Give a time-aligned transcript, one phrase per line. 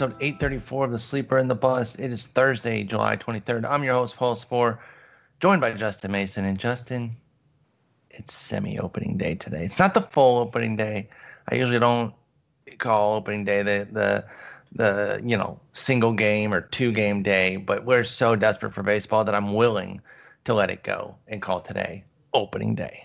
[0.00, 1.98] episode 834 of The Sleeper and the Bust.
[1.98, 3.68] It is Thursday, July 23rd.
[3.68, 4.78] I'm your host, Paul Sporer,
[5.40, 6.44] joined by Justin Mason.
[6.44, 7.16] And Justin,
[8.08, 9.64] it's semi opening day today.
[9.64, 11.08] It's not the full opening day.
[11.50, 12.14] I usually don't
[12.78, 14.24] call opening day the, the,
[14.70, 19.24] the you know, single game or two game day, but we're so desperate for baseball
[19.24, 20.00] that I'm willing
[20.44, 23.04] to let it go and call today opening day.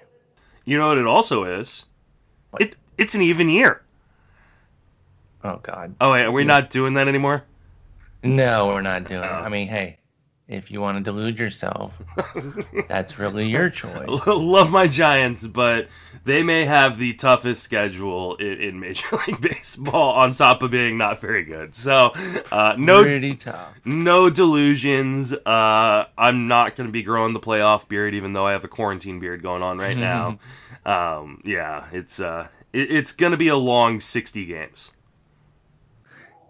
[0.66, 1.86] You know what it also is?
[2.60, 3.82] It it's an even year.
[5.44, 5.96] Oh God.
[6.00, 7.44] Oh wait, are we not doing that anymore?
[8.24, 9.30] No, we're not doing it.
[9.30, 9.36] Oh.
[9.36, 9.98] I mean, hey,
[10.48, 11.94] if you want to delude yourself,
[12.88, 14.08] that's really your choice.
[14.28, 15.88] Love my Giants, but
[16.24, 20.98] they may have the toughest schedule in, in Major League Baseball, on top of being
[20.98, 21.76] not very good.
[21.76, 22.12] So,
[22.52, 23.73] uh, no, Pretty tough.
[23.84, 25.34] no delusions.
[25.34, 28.70] Uh, I'm not going to be growing the playoff beard, even though I have a
[28.70, 30.39] quarantine beard going on right now.
[30.86, 34.92] um, yeah, it's uh, it, it's going to be a long 60 games.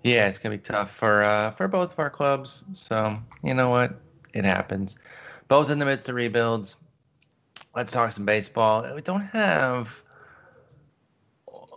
[0.03, 2.63] Yeah, it's gonna be tough for uh, for both of our clubs.
[2.75, 3.93] So you know what?
[4.33, 4.97] It happens.
[5.47, 6.75] Both in the midst of rebuilds.
[7.73, 8.93] Let's talk some baseball.
[8.93, 10.01] We don't have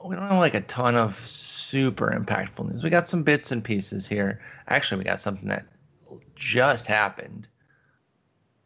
[0.05, 2.83] we don't have like a ton of super impactful news.
[2.83, 4.41] We got some bits and pieces here.
[4.67, 5.67] Actually, we got something that
[6.35, 7.47] just happened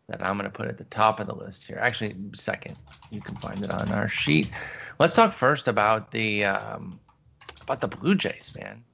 [0.09, 1.79] that I'm gonna put at the top of the list here.
[1.79, 2.77] Actually, second.
[3.11, 4.49] You can find it on our sheet.
[4.99, 6.99] Let's talk first about the um,
[7.61, 8.85] about the Blue Jays, man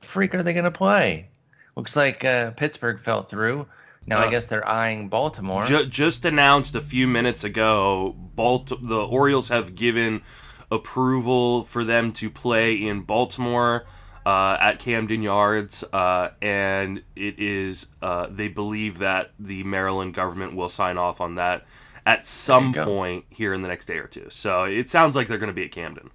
[0.00, 1.28] freak are they going to play?
[1.76, 3.66] Looks like uh, Pittsburgh fell through.
[4.06, 5.64] Now I Uh, guess they're eyeing Baltimore.
[5.64, 10.22] Ju- just announced a few minutes ago, Balt- the Orioles have given
[10.70, 13.86] approval for them to play in Baltimore
[14.26, 20.54] uh, at Camden Yards, uh, and it is uh, they believe that the Maryland government
[20.54, 21.64] will sign off on that
[22.04, 24.26] at some point here in the next day or two.
[24.30, 26.10] So it sounds like they're going to be at Camden.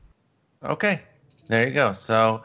[0.64, 1.02] okay,
[1.48, 1.94] there you go.
[1.94, 2.44] So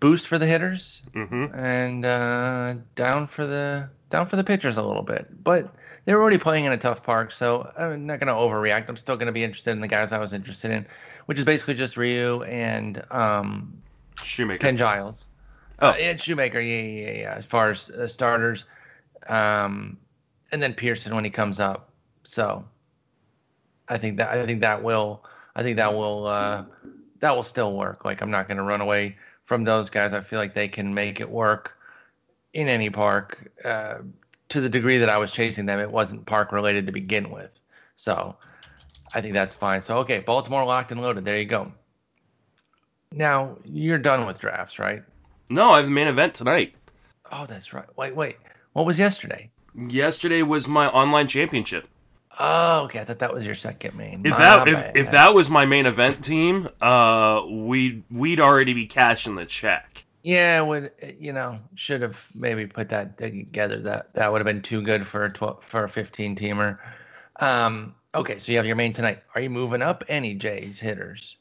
[0.00, 4.82] boost for the hitters hmm and uh, down for the down for the pitchers a
[4.82, 5.26] little bit.
[5.42, 5.74] But
[6.04, 8.88] they're already playing in a tough park, so I'm not going to overreact.
[8.88, 10.86] I'm still going to be interested in the guys I was interested in,
[11.26, 13.82] which is basically just Ryu and um,
[14.22, 14.58] Shoemaker.
[14.58, 15.24] Ken Giles.
[15.80, 15.88] Oh.
[15.88, 17.34] Uh, and Shoemaker, yeah, yeah, yeah, yeah.
[17.34, 18.66] As far as uh, starters,
[19.28, 19.98] um,
[20.52, 21.90] and then Pearson when he comes up.
[22.22, 22.64] So,
[23.88, 25.24] I think that I think that will
[25.56, 26.64] I think that will uh,
[27.20, 28.04] that will still work.
[28.04, 30.12] Like I'm not going to run away from those guys.
[30.12, 31.76] I feel like they can make it work
[32.52, 33.50] in any park.
[33.64, 33.98] Uh,
[34.50, 37.50] to the degree that I was chasing them, it wasn't park related to begin with.
[37.96, 38.36] So,
[39.14, 39.80] I think that's fine.
[39.82, 41.24] So, okay, Baltimore locked and loaded.
[41.24, 41.72] There you go.
[43.12, 45.02] Now you're done with drafts, right?
[45.48, 46.74] No, I have the main event tonight.
[47.30, 47.86] Oh, that's right.
[47.96, 48.36] Wait, wait.
[48.72, 49.50] What was yesterday?
[49.88, 51.88] Yesterday was my online championship.
[52.38, 53.00] Oh, okay.
[53.00, 54.22] I thought that was your second main.
[54.24, 54.96] If My that if, bad.
[54.96, 60.04] if that was my main event team, uh, we we'd already be cashing the check.
[60.22, 63.80] yeah, would you know should have maybe put that together.
[63.80, 66.78] That that would have been too good for a twelve for a fifteen teamer.
[67.40, 67.94] Um.
[68.14, 69.22] Okay, so you have your main tonight.
[69.34, 71.36] Are you moving up any Jays hitters?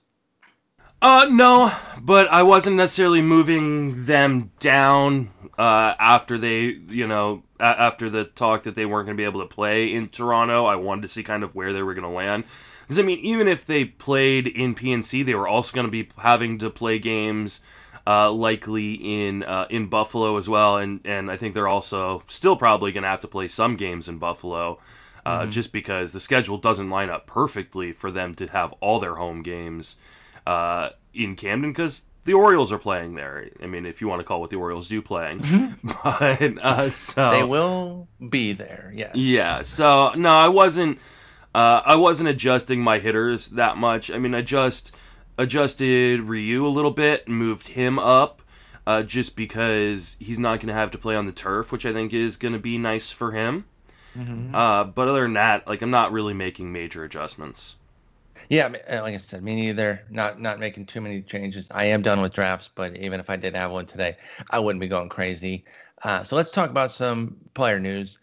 [1.04, 1.72] Uh, no,
[2.02, 8.64] but I wasn't necessarily moving them down uh, after they, you know, after the talk
[8.64, 10.66] that they weren't going to be able to play in Toronto.
[10.66, 12.44] I wanted to see kind of where they were going to land.
[12.82, 16.10] Because, I mean, even if they played in PNC, they were also going to be
[16.18, 17.62] having to play games
[18.06, 20.78] uh, likely in uh, in Buffalo as well.
[20.78, 24.10] And, and I think they're also still probably going to have to play some games
[24.10, 24.80] in Buffalo.
[25.26, 29.16] Uh, Just because the schedule doesn't line up perfectly for them to have all their
[29.16, 29.96] home games
[30.46, 33.50] uh, in Camden because the Orioles are playing there.
[33.62, 37.32] I mean, if you want to call what the Orioles do playing, but uh, so
[37.32, 38.92] They will be there.
[38.96, 39.12] Yes.
[39.16, 39.62] yeah.
[39.64, 41.00] So no, I wasn't.
[41.56, 44.10] Uh, I wasn't adjusting my hitters that much.
[44.10, 44.92] I mean, I just
[45.38, 48.42] adjusted Ryu a little bit, and moved him up,
[48.88, 51.94] uh, just because he's not going to have to play on the turf, which I
[51.94, 53.66] think is going to be nice for him.
[54.18, 54.54] Mhm.
[54.54, 57.76] Uh, but other than that, like I'm not really making major adjustments.
[58.50, 60.02] Yeah, uh, like I said, me neither.
[60.10, 61.68] Not not making too many changes.
[61.72, 64.18] I am done with drafts, but even if I did have one today,
[64.50, 65.66] I wouldn't be going crazy.
[66.04, 68.20] Uh, so let's talk about some player news.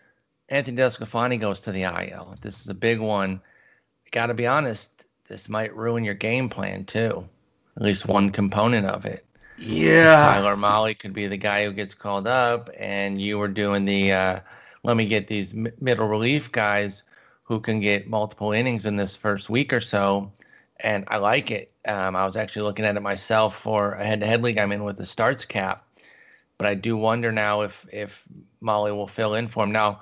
[0.49, 2.35] Anthony DeSclafani goes to the IL.
[2.43, 3.41] This is a big one.
[4.11, 7.27] Got to be honest, this might ruin your game plan too.
[7.77, 9.25] At least one component of it.
[9.57, 10.17] Yeah.
[10.17, 14.13] Tyler Mahle could be the guy who gets called up, and you were doing the
[14.13, 14.41] uh,
[14.83, 17.03] let me get these middle relief guys
[17.51, 20.31] who can get multiple innings in this first week or so.
[20.85, 21.73] And I like it.
[21.85, 24.97] Um, I was actually looking at it myself for a head-to-head league I'm in with
[24.97, 25.85] the starts cap,
[26.59, 28.25] but I do wonder now if if
[28.63, 29.73] Mahle will fill in for him.
[29.73, 30.01] Now,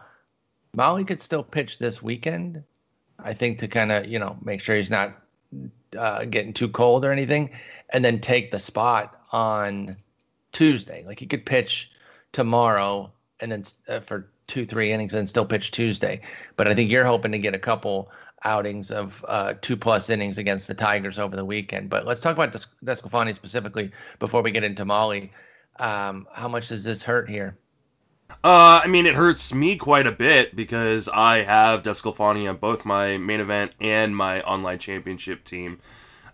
[0.77, 2.63] Mahle could still pitch this weekend.
[3.19, 5.19] I think to kind of you know make sure he's not
[5.97, 7.49] uh, getting too cold or anything,
[7.95, 9.97] and then take the spot on
[10.53, 11.03] Tuesday.
[11.07, 11.91] Like he could pitch
[12.33, 13.11] tomorrow
[13.41, 16.21] and then uh, for two, three innings and still pitch Tuesday.
[16.57, 18.11] But I think you're hoping to get a couple
[18.45, 21.91] outings of uh, two plus innings against the Tigers over the weekend.
[21.91, 25.31] But let's talk about Des- DeSclafani specifically before we get into Mahle.
[25.79, 27.57] Um, how much does this hurt here?
[28.45, 32.85] Uh, I mean, it hurts me quite a bit because I have DeSclafani on both
[32.85, 35.81] my main event and my online championship team.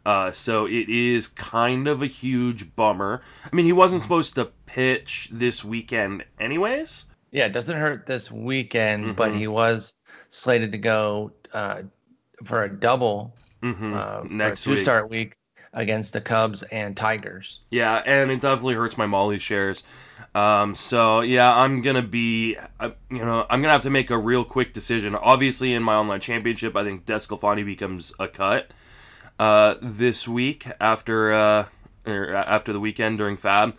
[0.05, 3.23] Uh, so it is kind of a huge bummer.
[3.51, 4.05] I mean, he wasn't mm-hmm.
[4.05, 7.07] supposed to pitch this weekend, anyways.
[7.35, 9.15] Yeah, it doesn't hurt this weekend, mm-hmm.
[9.15, 9.95] but he was
[10.31, 11.83] slated to go uh,
[12.45, 13.93] for a double mm-hmm.
[13.93, 15.37] uh, next two start week
[15.73, 17.61] against the Cubs and Tigers.
[17.71, 19.83] Yeah, and it definitely hurts my Mahle shares.
[20.37, 24.19] Um, so yeah, I'm gonna be, uh, you know, I'm gonna have to make a
[24.19, 25.17] real quick decision.
[25.17, 28.71] Obviously, in my online championship, I think DeSclafani becomes a cut
[29.41, 31.67] uh, this week after uh,
[32.07, 33.75] after the weekend during FAAB,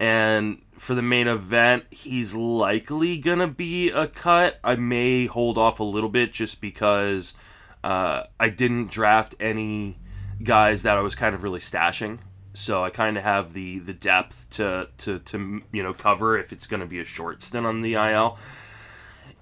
[0.00, 4.58] and for the main event, he's likely gonna be a cut.
[4.62, 7.34] I may hold off a little bit just because
[7.82, 9.98] uh, I didn't draft any
[10.42, 12.18] guys that I was kind of really stashing
[12.54, 16.52] so I kind of have the the depth to to to you know cover if
[16.52, 18.38] it's going to be a short stint on the IL.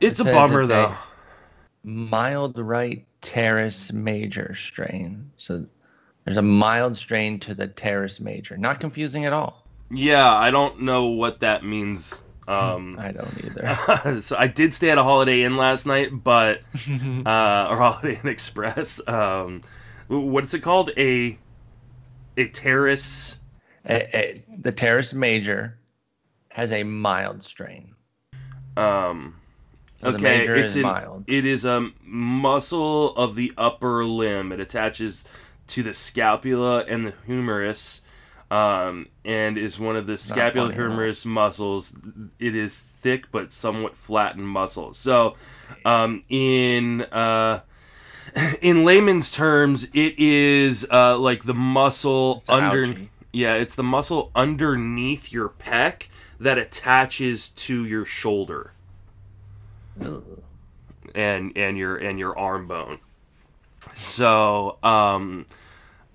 [0.00, 0.86] It's it a bummer it's though.
[0.86, 0.98] A
[1.84, 5.30] mild right teres major strain.
[5.36, 5.66] So
[6.24, 8.56] there's a mild strain to the teres major.
[8.56, 9.61] Not confusing at all.
[9.92, 12.22] Yeah, I don't know what that means.
[12.48, 14.20] Um, I don't either.
[14.22, 16.62] so I did stay at a Holiday Inn last night, but
[17.26, 19.00] uh, or Holiday Inn Express.
[19.06, 19.62] Um,
[20.08, 20.90] what's it called?
[20.96, 21.38] A
[22.36, 23.38] a terrace.
[23.84, 25.76] A, a, the teres major
[26.50, 27.94] has a mild strain.
[28.76, 29.36] Um.
[30.00, 31.24] So okay, it's an, mild.
[31.28, 34.50] It is a muscle of the upper limb.
[34.50, 35.24] It attaches
[35.68, 38.02] to the scapula and the humerus,
[38.52, 41.94] um, and is one of the scapulohumerus muscles.
[42.38, 44.92] It is thick but somewhat flattened muscle.
[44.92, 45.36] So,
[45.86, 47.60] um, in uh,
[48.60, 52.94] in layman's terms, it is uh, like the muscle under.
[53.32, 56.08] Yeah, it's the muscle underneath your pec
[56.38, 58.72] that attaches to your shoulder.
[60.04, 60.42] Ugh.
[61.14, 62.98] And and your and your arm bone.
[63.94, 65.46] So, um,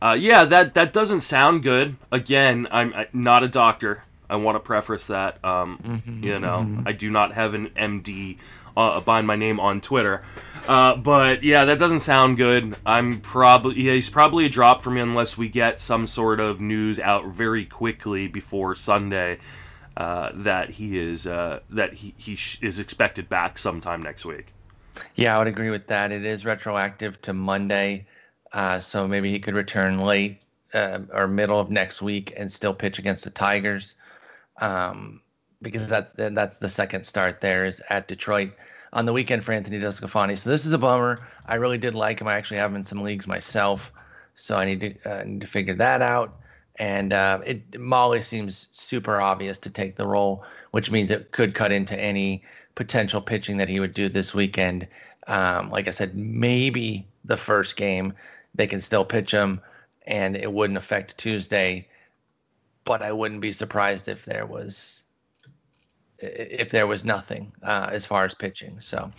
[0.01, 1.95] uh, yeah, that that doesn't sound good.
[2.11, 4.03] Again, I'm, I'm not a doctor.
[4.29, 5.43] I want to preface that.
[5.43, 6.87] Um, mm-hmm, you know, mm-hmm.
[6.87, 8.37] I do not have an MD
[8.75, 10.23] uh, behind my name on Twitter.
[10.67, 12.75] Uh, but yeah, that doesn't sound good.
[12.85, 16.61] I'm probably yeah, he's probably a drop for me unless we get some sort of
[16.61, 19.39] news out very quickly before Sunday
[19.97, 24.53] uh, that he is uh, that he he sh- is expected back sometime next week.
[25.15, 26.11] Yeah, I would agree with that.
[26.11, 28.05] It is retroactive to Monday,
[28.57, 30.41] uh, so maybe he could return late
[30.73, 33.93] uh, or middle of next week and still pitch against the Tigers.
[34.59, 35.21] Um,
[35.61, 38.51] because that's that's the second start there is at Detroit
[38.93, 40.39] on the weekend for Anthony DeSclafani.
[40.39, 41.19] So this is a bummer.
[41.45, 42.27] I really did like him.
[42.27, 43.91] I actually have him in some leagues myself,
[44.33, 46.39] so I need to uh, need to figure that out.
[46.79, 51.53] And uh, it Mahle seems super obvious to take the role, which means it could
[51.53, 54.87] cut into any potential pitching that he would do this weekend.
[55.27, 58.13] Um, like I said, maybe the first game
[58.57, 59.61] they can still pitch him,
[60.05, 61.87] and it wouldn't affect Tuesday.
[62.83, 65.03] But I wouldn't be surprised if there was
[66.19, 68.79] if there was nothing uh, as far as pitching.
[68.81, 69.11] So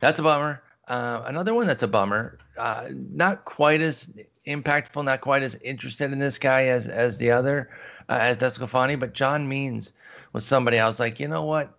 [0.00, 0.62] that's a bummer.
[0.88, 2.38] Uh, another one that's a bummer.
[2.56, 4.10] Uh, not quite as
[4.46, 7.70] impactful, not quite as interested in this guy as as the other,
[8.08, 8.98] uh, as DeSclafani.
[8.98, 9.92] But John Means
[10.32, 11.74] was somebody I was like, you know what?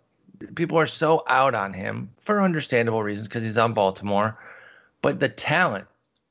[0.56, 4.38] People are so out on him for understandable reasons because he's on Baltimore.
[5.02, 5.88] But the talent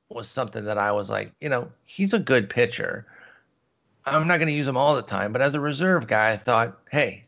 [0.09, 3.07] was something that I was like, you know, he's a good pitcher.
[4.05, 6.37] I'm not going to use him all the time, but as a reserve guy, I
[6.37, 7.25] thought, hey,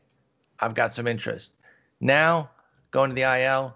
[0.61, 1.55] I've got some interest.
[2.01, 2.51] Now,
[2.91, 3.75] going to the IL,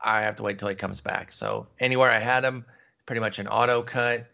[0.00, 1.32] I have to wait till he comes back.
[1.32, 2.64] So anywhere I had him,
[3.06, 4.26] pretty much an auto cut.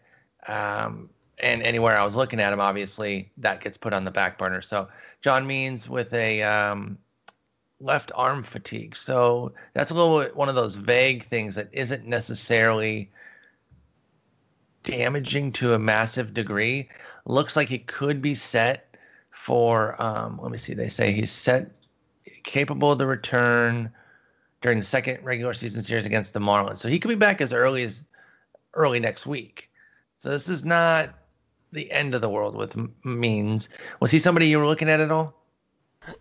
[0.47, 1.09] Um,
[1.39, 4.61] and anywhere I was looking at him, obviously that gets put on the back burner.
[4.61, 4.87] So
[5.21, 6.97] John Means with a um,
[7.79, 8.95] left arm fatigue.
[8.95, 13.11] So that's a little one of those vague things that isn't necessarily
[14.87, 16.87] damaging to a massive degree.
[17.25, 18.95] Looks like he could be set
[19.31, 20.01] for.
[20.01, 20.73] Um, let me see.
[20.73, 21.71] They say he's set
[22.43, 23.91] capable of the return
[24.61, 26.77] during the second regular season series against the Marlins.
[26.77, 28.03] So he could be back as early as
[28.73, 29.69] early next week.
[30.17, 31.09] So this is not
[31.73, 33.67] the end of the world with means.
[33.99, 35.33] Was he somebody you were looking at at all?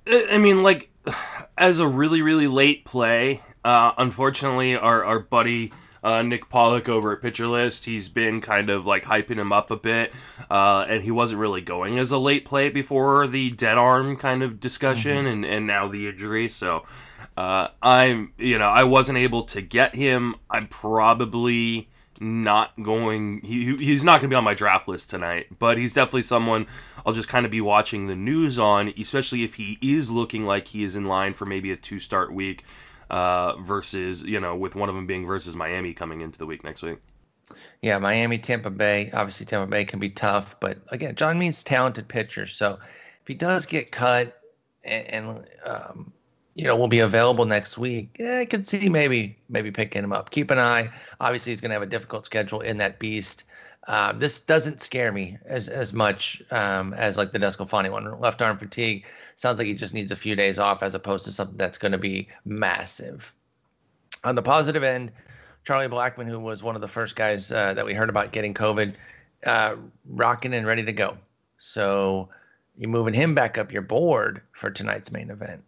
[0.08, 0.90] I mean, like
[1.58, 3.42] as a really really late play.
[3.64, 5.72] Uh, unfortunately, our our buddy
[6.06, 7.84] uh, Nick Pollock over at Pitcher List.
[7.84, 10.12] He's been kind of like hyping him up a bit,
[10.48, 14.44] uh, and he wasn't really going as a late play before the dead arm kind
[14.44, 15.26] of discussion, mm-hmm.
[15.26, 16.48] and, and now the injury.
[16.48, 16.84] So
[17.36, 20.36] uh, I'm, you know, I wasn't able to get him.
[20.48, 21.88] I'm probably
[22.20, 23.40] not going.
[23.40, 26.68] He he's not going to be on my draft list tonight, but he's definitely someone
[27.04, 30.68] I'll just kind of be watching the news on, especially if he is looking like
[30.68, 32.64] he is in line for maybe a two start week,
[33.10, 36.64] uh, versus you know with one of them being versus Miami coming into the week
[36.64, 36.98] next week.
[37.80, 39.10] Yeah, Miami, Tampa Bay.
[39.12, 42.46] Obviously, Tampa Bay can be tough, but again, John Means talented pitcher.
[42.46, 44.40] So if he does get cut
[44.84, 46.12] and, and um,
[46.56, 48.16] you know, will be available next week.
[48.18, 50.30] Yeah, I can see maybe maybe picking him up.
[50.30, 50.90] Keep an eye.
[51.20, 53.44] Obviously, he's going to have a difficult schedule in that beast.
[53.86, 58.20] Uh, this doesn't scare me as as much um, as like the DeSclafani one.
[58.20, 59.04] Left arm fatigue
[59.36, 61.92] sounds like he just needs a few days off, as opposed to something that's going
[61.92, 63.32] to be massive.
[64.24, 65.12] On the positive end,
[65.64, 68.54] Charlie Blackmon, who was one of the first guys uh, that we heard about getting
[68.54, 68.94] COVID,
[69.44, 69.76] uh,
[70.08, 71.16] rocking and ready to go.
[71.58, 72.28] So
[72.76, 75.62] you're moving him back up your board for tonight's main event.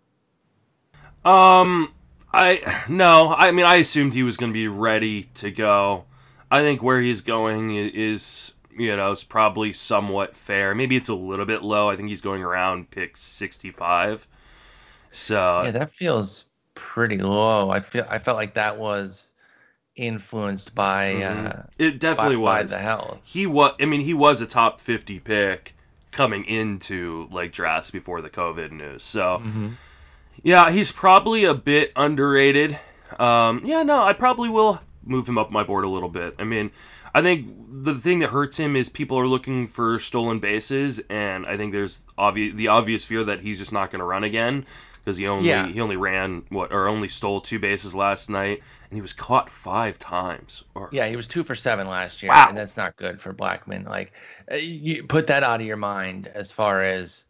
[1.25, 1.93] Um,
[2.33, 6.05] I no, I mean I assumed he was going to be ready to go.
[6.50, 10.75] I think where he's going is, you know, it's probably somewhat fair.
[10.75, 11.90] Maybe it's a little bit low.
[11.90, 14.26] I think he's going around pick 65.
[15.11, 17.71] So Yeah, that feels pretty low.
[17.71, 19.33] I feel I felt like that was
[19.97, 21.47] influenced by mm-hmm.
[21.49, 23.21] uh it definitely by, was by the health.
[23.25, 25.75] He was I mean he was a top 50 pick
[26.12, 29.02] coming into like drafts before the COVID news.
[29.02, 29.69] So mm-hmm.
[30.43, 32.78] Yeah, he's probably a bit underrated.
[33.19, 36.35] Um, yeah, no, I probably will move him up my board a little bit.
[36.38, 36.71] I mean,
[37.15, 41.47] I think the thing that hurts him is people are looking for stolen bases, and
[41.47, 44.67] I think there's obvious the obvious fear that he's just not going to run again
[45.05, 45.67] because he only yeah.
[45.67, 49.49] he only ran what or only stole two bases last night, and he was caught
[49.49, 50.65] five times.
[50.75, 52.47] Or, yeah, he was two for seven last year, wow.
[52.49, 53.87] and that's not good for Blackmon.
[53.87, 54.12] Like,
[54.53, 57.25] uh, you put that out of your mind as far as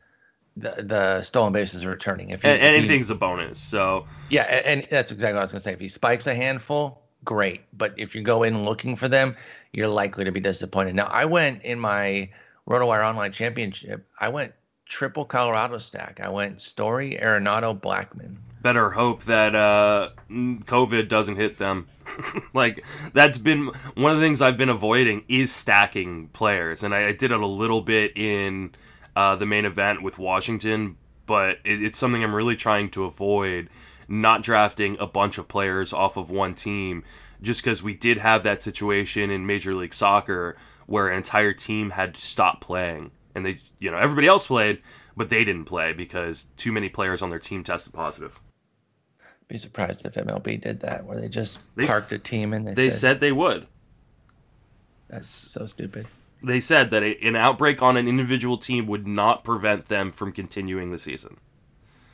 [0.56, 2.30] the, the stolen bases are returning.
[2.30, 3.60] If, he, and, anything's a bonus.
[3.60, 5.72] So yeah, and, that's exactly what I was gonna say.
[5.72, 7.62] If he spikes a handful, great.
[7.76, 9.36] But if you go in looking for them,
[9.72, 10.94] you're likely to be disappointed.
[10.94, 12.28] Now, I went in my
[12.68, 14.06] RotoWire Online Championship.
[14.20, 14.52] I went
[14.86, 16.20] triple Colorado stack.
[16.22, 18.36] I went Story, Arenado, Blackmon.
[18.62, 21.86] Better hope that uh, COVID doesn't hit them.
[22.54, 27.08] like that's been one of the things I've been avoiding is stacking players, and I,
[27.08, 28.74] I did it a little bit in
[29.14, 30.96] uh, the main event with Washington,
[31.26, 33.68] but it, it's something I'm really trying to avoid.
[34.08, 37.04] Not drafting a bunch of players off of one team,
[37.42, 41.90] just because we did have that situation in Major League Soccer where an entire team
[41.90, 44.80] had to stop playing, and they, you know, everybody else played,
[45.14, 48.40] but they didn't play because too many players on their team tested positive.
[49.48, 52.72] Be surprised if MLB did that, where they just they parked a team and they,
[52.72, 53.66] they said, said they would.
[55.08, 56.06] That's so stupid
[56.42, 60.90] they said that an outbreak on an individual team would not prevent them from continuing
[60.90, 61.38] the season.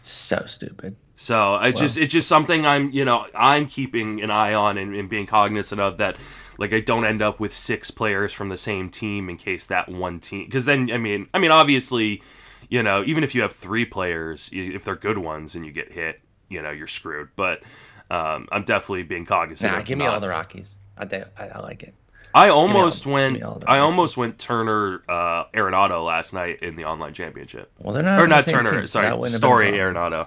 [0.02, 0.96] So stupid.
[1.16, 4.94] So it's just it's just something I'm you know I'm keeping an eye on and,
[4.94, 6.16] and, being cognizant of that.
[6.58, 9.88] Like I don't end up with six players from the same team in case that
[9.88, 12.22] one team because then I mean I mean obviously
[12.68, 15.92] you know even if you have three players if they're good ones and you get
[15.92, 17.28] hit you know you're screwed.
[17.36, 17.62] But
[18.10, 19.72] um, I'm definitely being cognizant.
[19.72, 20.76] Nah, give me all the Rockies.
[20.96, 21.04] I,
[21.36, 21.94] I, I like it.
[22.34, 23.42] I almost went.
[23.66, 27.70] I almost went Turner uh, Arenado last night in the online championship.
[27.78, 28.20] Well, they're not.
[28.20, 28.72] Or not Turner.
[28.72, 30.26] Team, sorry, Story Arenado.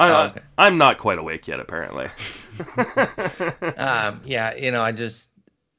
[0.00, 0.40] I, oh, okay.
[0.56, 2.06] I'm not quite awake yet, apparently.
[3.76, 5.28] um, yeah, you know, I just,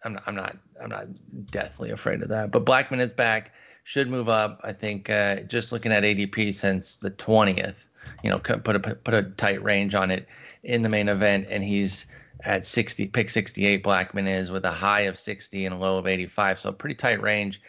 [0.03, 1.07] I'm, not, I'm not, I'm not
[1.47, 2.51] deathly afraid of that.
[2.51, 3.51] But Blackmon is back,
[3.83, 4.59] should move up.
[4.63, 7.85] I think uh, just looking at ADP since the 20th,
[8.23, 10.27] you know, put a put a tight range on it
[10.63, 12.05] in the main event, and he's
[12.43, 16.07] at 60, pick 68, Blackmon is with a high of 60 and a low of
[16.07, 16.59] 85.
[16.59, 17.61] So pretty tight range.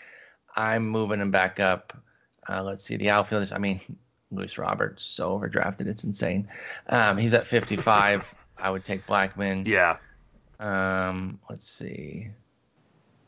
[0.56, 1.96] I'm moving him back up.
[2.48, 3.52] Uh, let's see the outfielders.
[3.52, 3.80] I mean,
[4.32, 6.48] Luis Roberts so overdrafted, it's insane.
[6.88, 8.34] Um, he's at 55.
[8.58, 9.66] I would take Blackmon.
[9.66, 9.96] Yeah.
[10.60, 12.28] Um, let's see.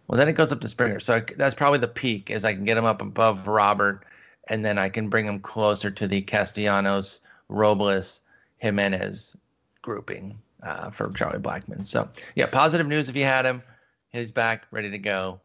[0.07, 1.01] Well, then it goes up to Springer.
[1.01, 4.05] So that's probably the peak, is I can get him up above Robert,
[4.49, 8.21] and then I can bring him closer to the Castellanos, Robles,
[8.59, 9.37] Jimenez
[9.83, 11.85] grouping uh, for Charlie Blackmon.
[11.85, 13.63] So yeah, positive news if you had him.
[14.11, 15.41] He's back, ready to go.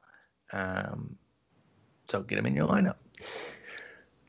[0.52, 1.18] Um,
[2.06, 2.96] so get him in your lineup.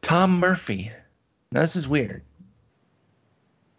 [0.03, 0.91] Tom Murphy.
[1.52, 2.25] Now this is weird.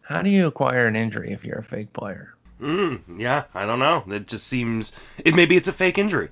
[0.02, 2.36] How do you acquire an injury if you're a fake player?
[2.62, 4.04] Mm, yeah, I don't know.
[4.08, 6.30] It just seems it maybe it's a fake injury.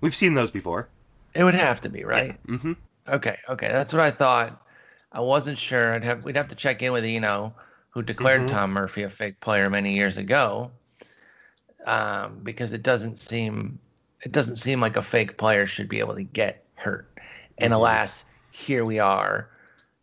[0.00, 0.88] We've seen those before.
[1.34, 2.38] It would have to be, right?
[2.48, 2.54] Yeah.
[2.56, 2.72] Mm-hmm.
[3.08, 4.62] Okay, okay, that's what I thought.
[5.12, 5.94] I wasn't sure.
[5.94, 7.54] I'd have we'd have to check in with Eno
[7.90, 8.50] who declared mm-hmm.
[8.50, 10.72] Tom Murphy a fake player many years ago.
[11.86, 13.78] um, because it doesn't seem
[14.22, 17.08] it doesn't seem like a fake player should be able to get hurt.
[17.58, 17.72] And Mm-hmm.
[17.72, 19.48] alas, here we are.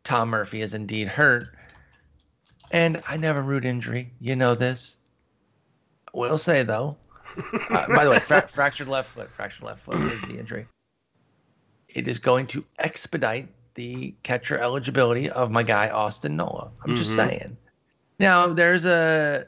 [0.08, 1.50] Tom Murphy is indeed hurt.
[2.72, 4.14] And I never root injury.
[4.22, 4.98] You know this.
[6.14, 6.96] Will say though.
[7.70, 9.30] Uh, by the way, fra- fractured left foot.
[9.30, 10.66] Fractured left foot is the injury.
[11.90, 16.72] It is going to expedite the catcher eligibility of my guy Austin Nola.
[16.84, 17.16] I'm just Mhm.
[17.16, 17.58] saying.
[18.18, 19.48] Now there's a.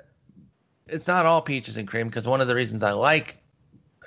[0.88, 3.42] It's not all peaches and cream because one of the reasons I like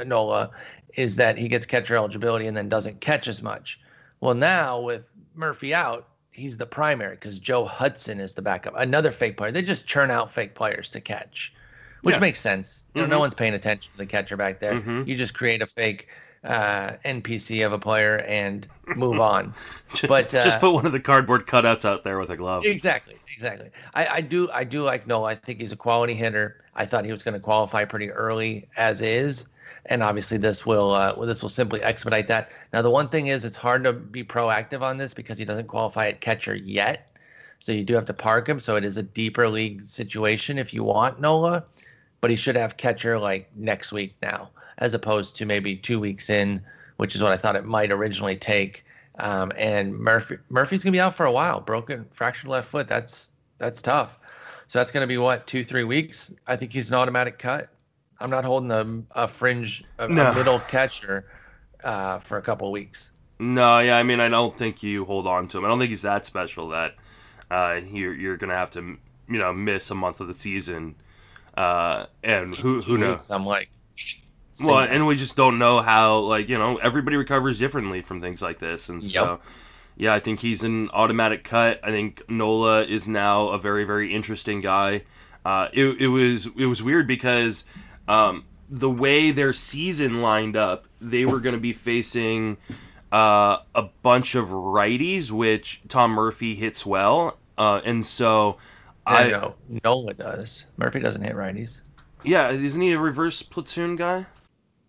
[0.05, 0.51] Nola
[0.97, 3.81] is that he gets catcher eligibility and then doesn't catch as much.
[4.21, 8.75] Well, now with Murphy out, he's the primary because Joe Hudson is the backup.
[8.77, 9.53] Another fake player.
[9.53, 11.53] They just churn out fake players to catch,
[12.03, 12.21] which Yeah.
[12.21, 12.87] makes sense.
[12.95, 13.21] You know, no Mhm.
[13.21, 14.81] one's paying attention to the catcher back there.
[14.81, 15.07] Mhm.
[15.07, 16.09] You just create a fake
[16.45, 19.55] uh, NPC of a player and move on.
[20.09, 22.67] But, uh, just put one of the cardboard cutouts out there with a glove.
[22.67, 23.71] Exactly, exactly.
[23.95, 25.29] I, I do I do like Nola.
[25.31, 26.65] I think he's a quality hitter.
[26.75, 29.47] I thought he was going to qualify pretty early as is,
[29.87, 32.51] and obviously this will uh, this will simply expedite that.
[32.73, 35.67] Now the one thing is it's hard to be proactive on this because he doesn't
[35.67, 37.17] qualify at catcher yet,
[37.59, 38.61] so you do have to park him.
[38.61, 41.65] So it is a deeper league situation if you want Nola,
[42.21, 46.31] but he should have catcher like next week now, as opposed to maybe two weeks
[46.31, 46.63] in,
[46.97, 48.85] which is what I thought it might originally take.
[49.19, 51.61] Um, and Murphy Murphy's gonna be out for a while.
[51.61, 52.89] Broken, fractured left foot.
[52.89, 54.19] That's that's tough.
[54.69, 56.33] So that's gonna be what two, three weeks.
[56.47, 57.69] I think he's an automatic cut.
[58.23, 61.27] I'm not holding a, a fringe, a, a middle catcher
[61.85, 63.11] uh, for a couple of weeks.
[63.39, 65.65] No, yeah, I mean, I don't think you hold on to him.
[65.65, 66.95] I don't think he's that special that
[67.51, 68.97] uh, you're you're gonna have to,
[69.29, 70.95] you know, miss a month of the season.
[71.57, 73.31] Uh, and who who knows?
[73.31, 73.69] I'm like,
[74.65, 74.91] Well, that.
[74.91, 78.59] and we just don't know how, like, you know, everybody recovers differently from things like
[78.59, 78.89] this.
[78.89, 79.41] And so, Yep.
[79.97, 81.81] yeah, I think he's an automatic cut.
[81.83, 85.03] I think Nola is now a very, very interesting guy.
[85.45, 87.65] Uh, it, it was it was weird because
[88.09, 92.57] um, the way their season lined up, they were going to be facing
[93.13, 98.57] uh, a bunch of righties, which Tom Murphy hits well, uh, and so
[99.07, 100.65] I I know Nola does.
[100.77, 101.81] Murphy doesn't hit righties.
[102.25, 104.27] yeah, isn't he a reverse platoon guy?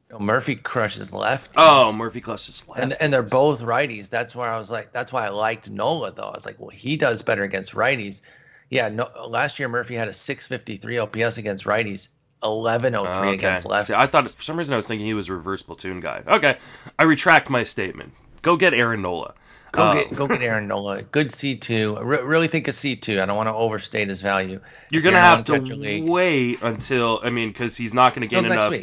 [0.10, 1.52] No, Murphy crushes left.
[1.58, 2.82] Oh, Murphy crushes left.
[2.82, 4.10] and and they're both righties.
[4.10, 6.30] That's where I was like, that's why I liked Nola though.
[6.30, 8.22] I was like, well, he does better against righties.
[8.70, 12.08] Yeah, no, last year Murphy had a 653 OPS against righties,
[12.44, 13.88] 1103 against left.
[13.88, 16.24] See, I thought for some reason I was thinking he was a reverse platoon guy.
[16.28, 16.58] Okay,
[17.00, 18.14] I retract my statement.
[18.42, 19.34] Go get Aaron Nola.
[19.72, 21.02] Go Uh, get go get Aaron Nola.
[21.02, 22.00] Good C2.
[22.04, 23.20] Re- really think a C2.
[23.22, 24.60] I don't want to overstate his value.
[24.92, 28.28] You're gonna You're in a have to wait until I mean, because he's not gonna
[28.28, 28.74] get enough.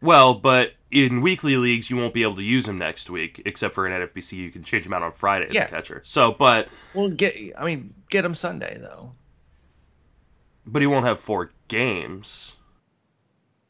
[0.00, 3.72] Well, but in weekly leagues, you won't be able to use him next week, except
[3.72, 5.64] for in NFBC, you can change him out on Friday as Yeah.
[5.64, 6.02] a catcher.
[6.04, 9.12] So, but Well, get I mean, get him Sunday though.
[10.66, 12.56] but he won't have four games.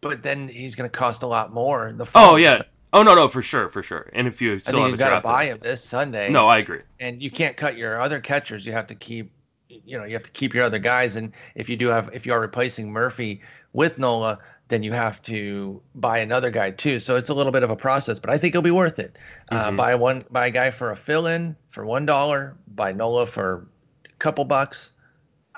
[0.03, 1.89] But then he's going to cost a lot more.
[1.89, 2.63] In The Oh yeah.
[2.93, 4.11] Oh no no for sure for sure.
[4.13, 6.29] And if you I still think have you a got to buy him this Sunday.
[6.29, 6.81] no, I agree.
[7.01, 8.67] and you can't cut your other catchers.
[8.67, 9.31] You have to keep,
[9.69, 11.17] you know, you have to keep your other guys.
[11.17, 13.41] And if you do have, if you are replacing Murphy
[13.73, 16.99] with Nola, then you have to buy another guy too.
[16.99, 19.17] So it's a little bit of a process, but I think it'll be worth it.
[19.51, 19.77] Uh, Mhm.
[19.77, 22.57] buy one, buy a guy for a fill-in for one dollar.
[22.75, 23.67] Buy Nola for
[24.05, 24.93] a couple bucks.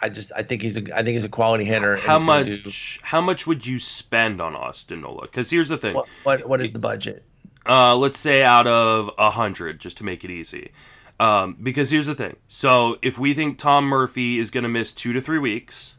[0.05, 1.97] I just, I think he's a, I think he's a quality hitter.
[1.97, 3.01] How much?
[3.03, 5.23] How much would you spend on Austin Nola?
[5.23, 5.95] Because here's the thing.
[5.95, 7.25] what, what, what is the budget?
[7.67, 10.71] uh, let's say out of a hundred, just to make it easy.
[11.19, 12.37] Um, because here's the thing.
[12.49, 15.95] So if we think Tom Murphy is going to miss two to three weeks,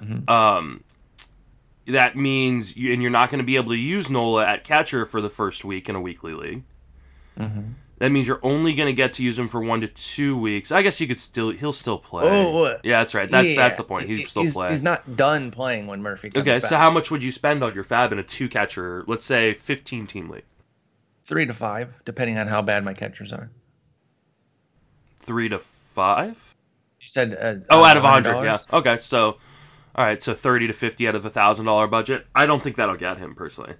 [0.00, 0.30] Mhm.
[0.30, 0.84] um,
[1.86, 5.04] that means you, and you're not going to be able to use Nola at catcher
[5.04, 6.62] for the first week in a weekly league.
[7.36, 7.72] Mhm.
[7.98, 10.70] That means you're only going to get to use him for one to two weeks.
[10.70, 12.24] I guess you could still he'll still play.
[12.26, 12.84] Oh, what?
[12.84, 13.28] yeah, that's right.
[13.28, 14.08] That's Yeah, that's the point.
[14.08, 14.70] He'd still he's, play.
[14.70, 16.68] He's not done playing when Murphy comes okay, back.
[16.68, 19.04] so how much would you spend on your FAAB in a two catcher?
[19.08, 20.44] Let's say 15 team league.
[21.24, 23.50] three to five, depending on how bad my catchers are.
[25.20, 26.54] Three to five.
[27.00, 28.58] You said uh, Oh, out of a hundred, yeah.
[28.72, 29.38] Okay, so
[29.94, 32.26] all right, so thirty to fifty out of a thousand dollar budget.
[32.34, 33.74] I don't think that'll get him personally.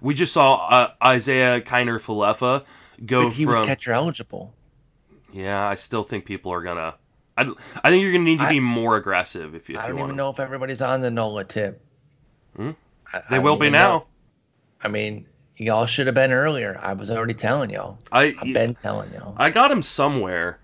[0.00, 0.66] We just saw
[1.00, 2.64] uh, Isiah Kiner-Falefa
[3.06, 3.58] go But he from.
[3.58, 4.54] was catcher eligible.
[5.32, 6.94] yeah, I still think people are gonna.
[7.36, 7.50] I,
[7.82, 9.76] I think you're gonna need to I- be more aggressive if you.
[9.76, 10.16] If I don't even him.
[10.16, 11.80] know if everybody's on the Nola tip.
[12.56, 12.70] Hmm?
[13.12, 13.88] I- They will be now.
[13.98, 14.06] know.
[14.82, 16.78] I mean, y'all should have been earlier.
[16.82, 17.98] I was already telling y'all.
[18.12, 19.34] I I've been telling y'all.
[19.36, 20.58] I got him somewhere.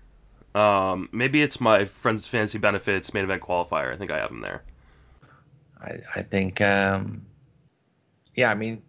[0.55, 3.93] Um, maybe it's my friend's fantasy benefits main event qualifier.
[3.93, 4.63] I think I have him there.
[5.79, 7.27] I, I think, um,
[8.35, 8.81] yeah, I mean,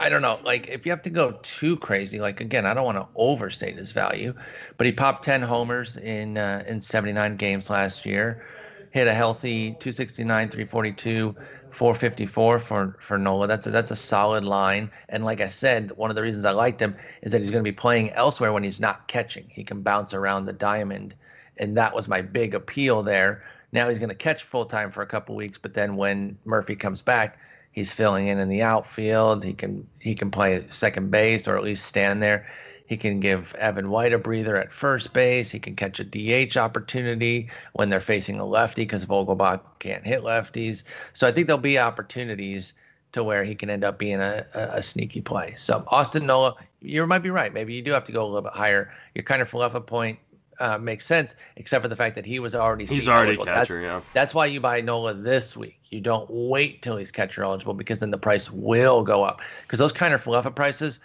[0.00, 0.40] I don't know.
[0.42, 3.76] Like, if you have to go too crazy, like again, I don't want to overstate
[3.76, 4.34] his value,
[4.78, 8.42] but he popped ten homers in uh, in seventy nine games last year.
[8.90, 11.36] hit a healthy 269, 342,
[11.70, 13.46] 454 for for Nola.
[13.46, 14.90] That's a, that's a solid line.
[15.10, 17.64] And like I said, one of the reasons I liked him is that he's going
[17.64, 19.46] to be playing elsewhere when he's not catching.
[19.48, 21.14] He can bounce around the diamond,
[21.58, 23.44] and that was my big appeal there.
[23.72, 26.74] Now he's going to catch full time for a couple weeks, but then when Murphy
[26.74, 27.38] comes back,
[27.72, 29.44] he's filling in in the outfield.
[29.44, 32.46] He can he can play second base or at least stand there.
[32.86, 35.50] He can give Evan White a breather at first base.
[35.50, 40.22] He can catch a DH opportunity when they're facing a lefty because Vogelbach can't hit
[40.22, 40.82] lefties.
[41.12, 42.74] So I think there'll be opportunities
[43.12, 45.54] to where he can end up being a, a, a sneaky play.
[45.56, 47.52] So Austin Nola, you might be right.
[47.52, 48.92] Maybe you do have to go a little bit higher.
[49.14, 50.18] You're Kiner-Falefa point
[50.60, 53.46] uh, makes sense, except for the fact that he was already he's already eligible.
[53.46, 53.74] catcher.
[53.82, 55.80] That's, yeah, that's why you buy Nola this week.
[55.90, 59.40] You don't wait till he's catcher eligible because then the price will go up.
[59.62, 61.00] Because those Kiner-Falefa prices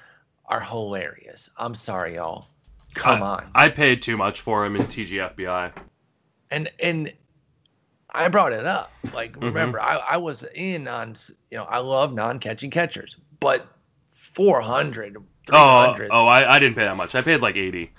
[0.45, 1.49] are hilarious.
[1.57, 2.47] I'm sorry, y'all.
[2.93, 3.51] Come I, on.
[3.55, 5.71] I paid too much for him in TGFBI.
[6.51, 7.11] And and
[8.11, 8.91] I brought it up.
[9.13, 9.45] Like mm-hmm.
[9.45, 11.15] remember, I, I was in on
[11.49, 13.67] you know, I love non catching catchers, but
[14.11, 15.17] 400
[15.51, 17.13] Oh, oh, I, I didn't pay that much.
[17.13, 17.91] I paid like 80.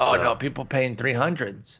[0.00, 0.22] Oh so.
[0.22, 1.78] no, people paying 300s.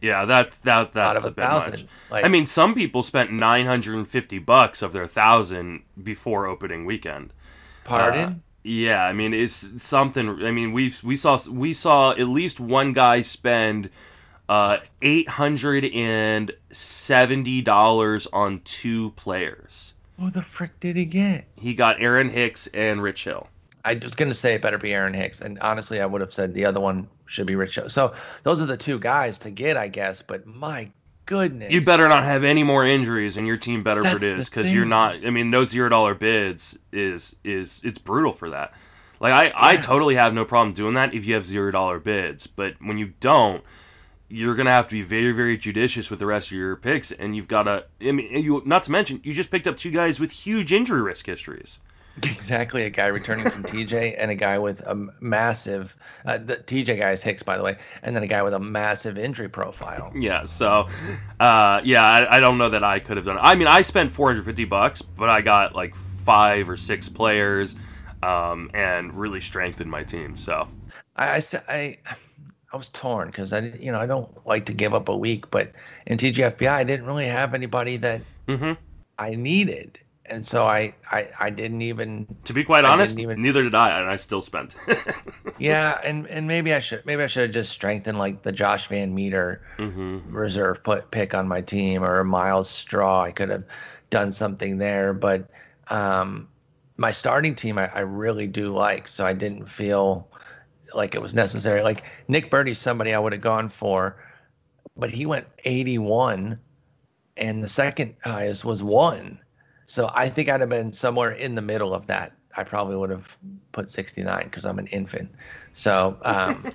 [0.00, 1.72] Yeah, that that that's a, a bit thousand.
[1.72, 1.86] much.
[2.10, 7.32] Like, I mean, some people spent 950 bucks of their 1000 before opening weekend.
[7.84, 8.24] Pardon?
[8.24, 8.34] Uh,
[8.64, 10.44] yeah, I mean it's something.
[10.44, 13.90] I mean we we saw we saw at least one guy spend
[14.48, 19.94] uh, eight hundred and seventy dollars on two players.
[20.18, 21.46] Who the frick did he get?
[21.56, 23.48] He got Aaron Hicks and Rich Hill.
[23.84, 26.54] I was gonna say it better be Aaron Hicks, and honestly, I would have said
[26.54, 29.88] the other one should be Rich So those are the two guys to get, I
[29.88, 30.22] guess.
[30.22, 30.90] But my
[31.26, 31.72] goodness.
[31.72, 34.84] You better not have any more injuries, and your team better That's produce because you're
[34.84, 35.24] not.
[35.24, 38.74] I mean, those zero dollar bids is is it's brutal for that.
[39.18, 39.52] Like I, yeah.
[39.54, 42.98] I totally have no problem doing that if you have zero dollar bids, but when
[42.98, 43.64] you don't,
[44.28, 47.34] you're gonna have to be very very judicious with the rest of your picks, and
[47.34, 47.86] you've got to.
[48.00, 51.00] I mean, you not to mention you just picked up two guys with huge injury
[51.00, 51.80] risk histories.
[52.24, 55.96] Exactly, a guy returning from TJ and a guy with a massive.
[56.26, 58.58] Uh, the TJ guy is Hicks, by the way, and then a guy with a
[58.58, 60.12] massive injury profile.
[60.14, 60.88] Yeah, so,
[61.40, 63.38] uh, yeah, I, I don't know that I could have done.
[63.38, 63.42] it.
[63.42, 67.76] I mean, I spent 450 bucks, but I got like five or six players,
[68.22, 70.36] um, and really strengthened my team.
[70.36, 70.68] So,
[71.16, 71.98] I I I,
[72.72, 75.50] I was torn because I you know I don't like to give up a week,
[75.50, 75.72] but
[76.06, 78.72] in TGFBI I didn't really have anybody that mm-hmm.
[79.18, 79.98] I needed
[80.32, 82.26] and so I, I, I didn't even.
[82.44, 84.74] To be quite I honest, even, neither did I, and I still spent.
[85.58, 88.88] yeah, and and maybe I should maybe I should have just strengthened like the Josh
[88.88, 90.34] VanMeter mm-hmm.
[90.34, 93.22] reserve put pick on my team or Myles Straw.
[93.22, 93.64] I could have
[94.08, 95.50] done something there, but
[95.88, 96.48] um,
[96.96, 100.28] my starting team I, I really do like, so I didn't feel
[100.94, 101.82] like it was necessary.
[101.82, 104.16] Like Nick Burdi's somebody I would have gone for,
[104.96, 106.58] but he went 81,
[107.36, 109.38] and the second highest was one.
[109.92, 112.32] So I think I'd have been somewhere in the middle of that.
[112.56, 113.36] I probably would have
[113.72, 115.30] put 69 because I'm an infant.
[115.74, 116.66] So um,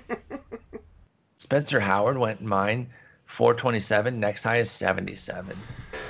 [1.36, 2.88] Spencer Howard went mine
[3.24, 4.20] 427.
[4.20, 5.58] Next high is 77.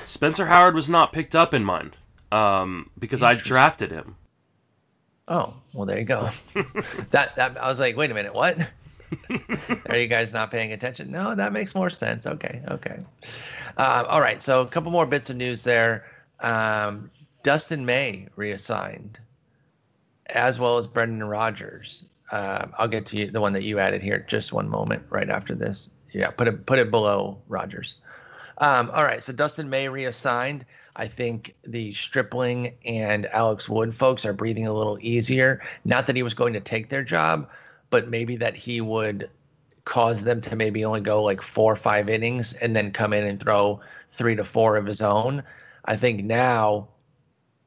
[0.05, 1.95] Spencer Howard was not picked up in mine
[2.31, 4.15] um, because I drafted him.
[5.29, 6.29] Oh well, there you go.
[7.11, 8.59] that that I was like, wait a minute, what?
[9.89, 11.11] Are you guys not paying attention?
[11.11, 12.27] No, that makes more sense.
[12.27, 12.99] Okay, okay.
[13.79, 16.05] Uh, all right, so a couple more bits of news there.
[16.41, 17.11] Um,
[17.43, 19.19] Dustin May reassigned,
[20.27, 22.05] as well as Brendan Rodgers.
[22.31, 25.31] Um, I'll get to you, the one that you added here just one moment right
[25.31, 25.89] after this.
[26.13, 27.97] Yeah, put it put it below Rodgers.
[28.59, 30.65] Um, all right, so Dustin May reassigned.
[30.97, 35.63] I think the Stripling and Alex Wood folks are breathing a little easier.
[35.85, 37.49] Not that he was going to take their job,
[37.91, 39.31] but maybe that he would
[39.85, 43.25] cause them to maybe only go like four or five innings and then come in
[43.25, 45.43] and throw three to four of his own.
[45.89, 46.89] I think now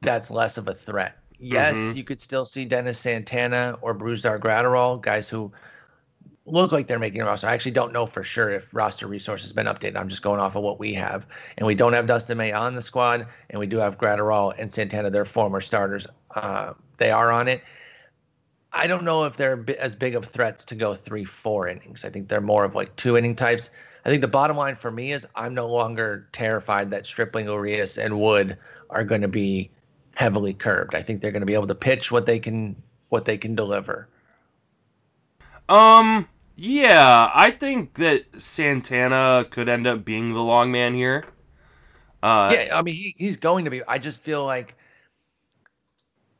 [0.00, 1.18] that's less of a threat.
[1.38, 1.96] Yes, mm-hmm.
[1.96, 5.52] you could still see Dennis Santana or Brusdar Graterol, guys who
[6.46, 7.48] look like they're making a roster.
[7.48, 9.96] I actually don't know for sure if roster resource has been updated.
[9.96, 11.26] I'm just going off of what we have.
[11.58, 14.72] And we don't have Dustin May on the squad, and we do have Graterol and
[14.72, 16.06] Santana, their former starters.
[16.36, 17.62] Uh, they are on it.
[18.72, 22.04] I don't know if they're as big of threats to go three, four innings.
[22.04, 23.70] I think they're more of like two inning types.
[24.04, 27.98] I think the bottom line for me is I'm no longer terrified that Stripling, Urias,
[27.98, 28.56] and Wood
[28.90, 29.70] are going to be
[30.14, 30.94] heavily curbed.
[30.94, 32.76] I think they're going to be able to pitch what they can
[33.10, 34.08] what they can deliver.
[35.68, 36.28] Um.
[36.54, 41.24] Yeah, I think that Santana could end up being the long man here.
[42.22, 43.82] Uh, yeah, I mean he, he's going to be.
[43.88, 44.76] I just feel like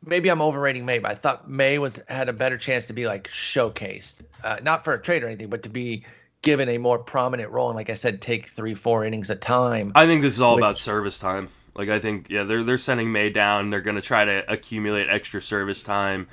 [0.05, 3.07] maybe I'm overrating May, but I thought May was had a better chance to be
[3.07, 6.05] like showcased, uh, not for a trade or anything, but to be
[6.43, 9.93] given a more prominent role and like I said, take three, four innings a time.
[9.95, 11.49] I think this is all Which- about service time.
[11.75, 13.71] Like I think yeah, they're they're sending May down.
[13.71, 16.29] They're going to try to accumulate extra service time,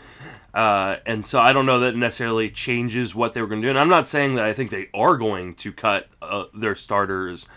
[0.53, 3.69] uh, and so I don't know that necessarily changes what they were going to do.
[3.69, 7.47] And I'm not saying that I think they are going to cut uh, their starters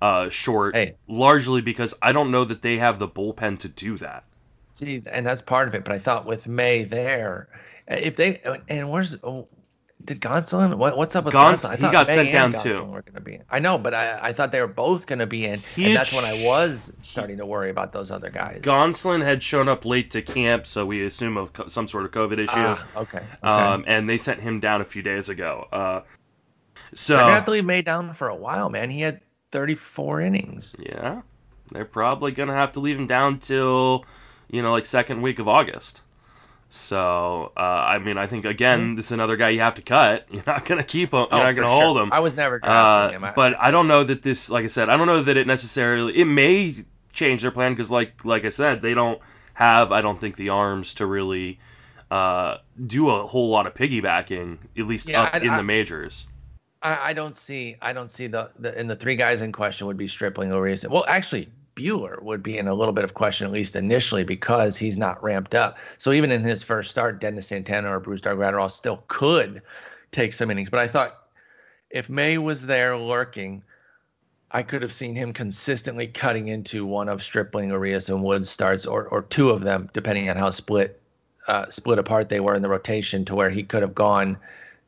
[0.00, 0.94] uh, short, Hey.
[1.08, 4.22] largely because I don't know that they have the bullpen to do that.
[4.74, 5.84] See, and that's part of it.
[5.84, 7.48] But I thought with May there,
[7.88, 9.48] if they and where's oh,
[10.04, 10.74] did Gonsolin?
[10.74, 11.70] What, what's up with Gons- Gonsolin?
[11.70, 12.82] I he got May sent down, Gonsolin too.
[12.84, 13.34] Were going to be.
[13.34, 13.44] In.
[13.50, 15.96] I know, but I, I thought they were both going to be in, He and
[15.96, 18.60] that's when I was starting to worry about those other guys.
[18.62, 22.10] Gonsolin had shown up late to camp, so we assume of co- some sort of
[22.10, 22.52] COVID issue.
[22.54, 23.18] Ah, okay.
[23.18, 23.26] okay.
[23.42, 25.68] Um, and they sent him down a few days ago.
[25.72, 26.00] Uh,
[26.92, 28.90] so gonna have to leave May down for a while, man.
[28.90, 29.20] He had
[29.52, 30.76] 34 innings.
[30.78, 31.22] Yeah,
[31.72, 34.04] they're probably gonna have to leave him down till
[34.50, 36.02] you know like second week of August.
[36.70, 40.26] So uh, I mean, I think again, this is another guy you have to cut.
[40.30, 41.20] You're not gonna keep him.
[41.20, 41.82] You're Oh, not gonna sure.
[41.82, 42.12] hold him.
[42.12, 43.24] I was never Uh, him.
[43.24, 45.46] I- but I don't know that this, like I said, I don't know that it
[45.46, 46.16] necessarily.
[46.18, 46.76] It may
[47.12, 49.20] change their plan because, like, like I said, they don't
[49.54, 49.92] have.
[49.92, 51.60] I don't think the arms to really
[52.10, 55.62] uh, do a whole lot of piggybacking, at least Yeah, up I- in I- the
[55.62, 56.26] majors.
[56.82, 57.76] I, I don't see.
[57.80, 60.84] I don't see the, the and the three guys in question would be Stripling, Urias.
[60.86, 64.76] Well, actually, Buehler would be in a little bit of question at least initially because
[64.76, 65.78] he's not ramped up.
[65.98, 69.62] So even in his first start, Dennis Santana or Brusdar still could
[70.12, 70.70] take some innings.
[70.70, 71.24] But I thought
[71.90, 73.62] if May was there lurking,
[74.50, 78.86] I could have seen him consistently cutting into one of Stripling, Urias, and Woods starts,
[78.86, 81.00] or or two of them, depending on how split
[81.48, 84.36] uh, split apart they were in the rotation, to where he could have gone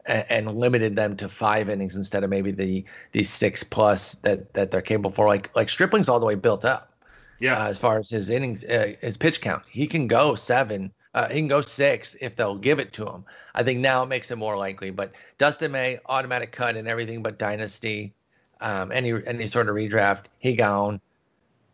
[0.06, 4.70] and, limited them to five innings instead of maybe the the six plus that that
[4.70, 5.26] they're capable for.
[5.26, 6.92] Like like Stripling's all the way built up
[7.40, 9.62] Yeah, uh, as far as his innings, uh, his pitch count.
[9.68, 10.92] He can go seven.
[11.14, 13.24] Uh, he can go six if they'll give it to him.
[13.54, 14.90] I think now it makes it more likely.
[14.90, 18.12] But Dustin May, automatic cut and everything but dynasty,
[18.60, 21.00] um, any any sort of redraft, he gone.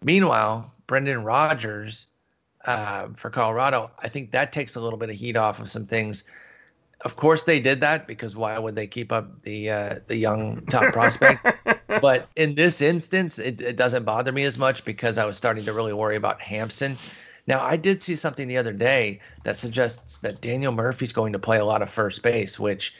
[0.02, 2.06] Meanwhile, Brendan Rodgers
[2.64, 5.86] uh, for Colorado, I think that takes a little bit of heat off of some
[5.86, 6.24] things.
[7.04, 10.64] Of course, they did that because why would they keep up the uh, the young
[10.66, 11.46] top prospect?
[12.00, 15.64] but in this instance, it, it doesn't bother me as much because I was starting
[15.64, 16.96] to really worry about Hampson.
[17.46, 21.38] Now, I did see something the other day that suggests that Daniel Murphy's going to
[21.40, 22.94] play a lot of first base, which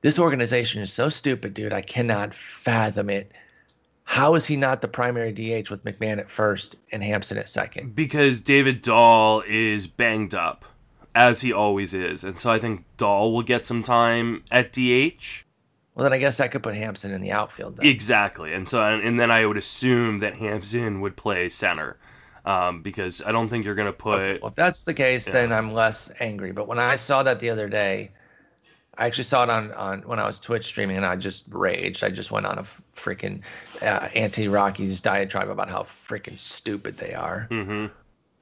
[0.00, 1.72] this organization is so stupid, dude.
[1.72, 3.32] I cannot fathom it.
[4.04, 7.94] How is he not the primary DH with McMahon at first and Hampson at second?
[7.94, 10.64] because David Dahl is banged up,
[11.14, 15.44] as he always is, and so I think Dahl will get some time at DH.
[15.94, 17.76] Well, then I guess I could put Hampson in the outfield.
[17.76, 17.86] Then.
[17.86, 21.98] Exactly, and so and then I would assume that Hampson would play center,
[22.44, 24.20] um, because I don't think you're gonna put.
[24.20, 26.52] Okay, well, if that's the case, then I'm less angry.
[26.52, 28.12] But when I saw that the other day,
[28.96, 32.02] I actually saw it on, on when I was Twitch streaming, and I just raged.
[32.02, 33.42] I just went on a freaking
[33.80, 37.46] uh, anti-Rockies diatribe about how freaking stupid they are.
[37.50, 37.86] hmm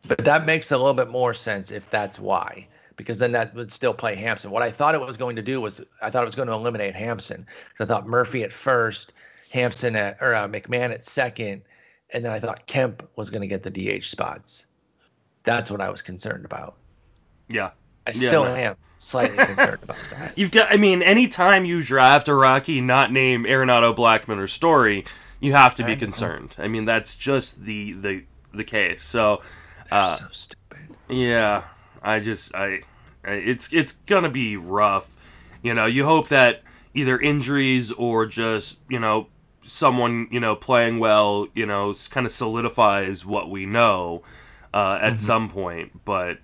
[0.08, 2.66] But that makes a little bit more sense if that's why,
[2.96, 4.50] because then that would still play Hampson.
[4.50, 6.54] What I thought it was going to do was I thought it was going to
[6.54, 7.46] eliminate Hampson.
[7.80, 9.12] I thought Murphy at first,
[9.50, 11.62] Hampson at or uh, McMahon at second,
[12.10, 14.66] and then I thought Kemp was going to get the DH spots.
[15.44, 16.76] That's what I was concerned about.
[17.48, 17.70] Yeah,
[18.06, 18.54] I Yeah, still no.
[18.54, 20.36] am slightly concerned about that.
[20.36, 20.72] you've got.
[20.72, 25.04] I mean, anytime you draft a Rocky not named Arenado, Blackmon, or Story,
[25.40, 25.96] you have to I be know.
[25.96, 26.54] concerned.
[26.58, 29.04] I mean, that's just the the the case.
[29.04, 29.42] So.
[29.90, 30.96] Uh, so stupid.
[31.08, 31.64] Yeah,
[32.02, 32.80] I just I,
[33.24, 35.16] I it's it's gonna be rough.
[35.62, 36.62] You know, you hope that
[36.94, 39.28] either injuries or just you know
[39.66, 44.22] someone you know playing well, you know, kind of solidifies what we know
[44.72, 46.04] uh, at some point.
[46.04, 46.38] But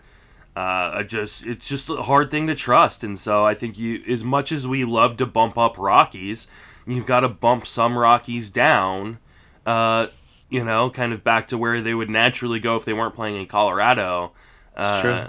[0.57, 4.03] uh, I just it's just a hard thing to trust, and so I think you
[4.09, 6.47] as much as we love to bump up Rockies,
[6.87, 9.19] you've got to bump some Rockies down.
[9.65, 10.09] Uh,
[10.53, 13.37] you know, kind of back to where they would naturally go if they weren't playing
[13.41, 14.33] in Colorado.
[14.77, 15.29] Uh,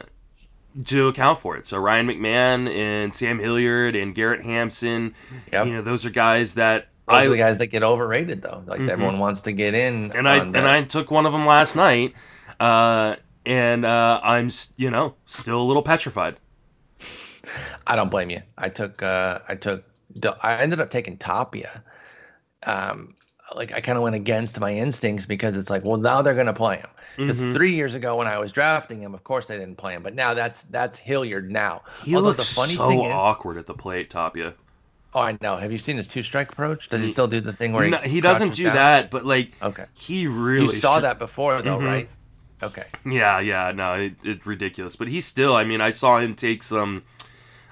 [0.86, 1.68] to account for it.
[1.68, 5.14] So Ryan McMahon and Sam Hilliard and Garrett Hampson,
[5.52, 5.68] Yep.
[5.68, 8.64] you know, those are guys that Those I are the guys that get overrated though.
[8.66, 8.90] Like Mhm.
[8.90, 10.12] everyone wants to get in.
[10.16, 12.16] and I on the- and I took one of them last night,
[12.60, 16.38] uh, and uh, I'm you know still a little petrified.
[17.86, 18.42] I don't blame you.
[18.58, 19.84] I took uh I took
[20.42, 21.84] I ended up taking Tapia.
[22.64, 23.16] Um
[23.56, 26.48] like I kind of went against my instincts because it's like, well, now they're going
[26.48, 26.90] to play him.
[27.16, 27.54] Because Mhm.
[27.54, 30.16] three years ago when I was drafting him, of course they didn't play him, but
[30.16, 31.84] now that's that's Hilliard now.
[32.04, 34.54] He Although looks so is, awkward at the plate, Tapia.
[35.14, 35.56] oh, I know.
[35.56, 36.90] Have you seen his two strike approach?
[36.90, 38.76] Does he still do the thing where he, No, he doesn't do down?
[38.76, 41.86] that, but like Okay, he really you saw that before though, Mhm.
[41.86, 42.10] right?
[42.62, 44.96] Okay, Yeah, yeah, no, it, it's ridiculous.
[44.96, 47.04] But he still, I mean, I saw him take some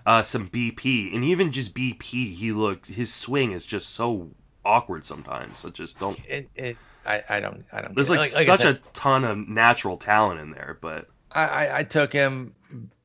[0.05, 4.31] uh, some BP, and even just BP, he looked his swing is just so
[4.65, 5.59] awkward sometimes.
[5.59, 6.19] So just don't.
[6.27, 7.95] It, it I, I don't I don't.
[7.95, 11.45] There's like, like, like such said, a ton of natural talent in there, but I,
[11.45, 12.53] I, I took him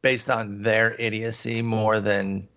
[0.03, 2.49] based on their idiocy more than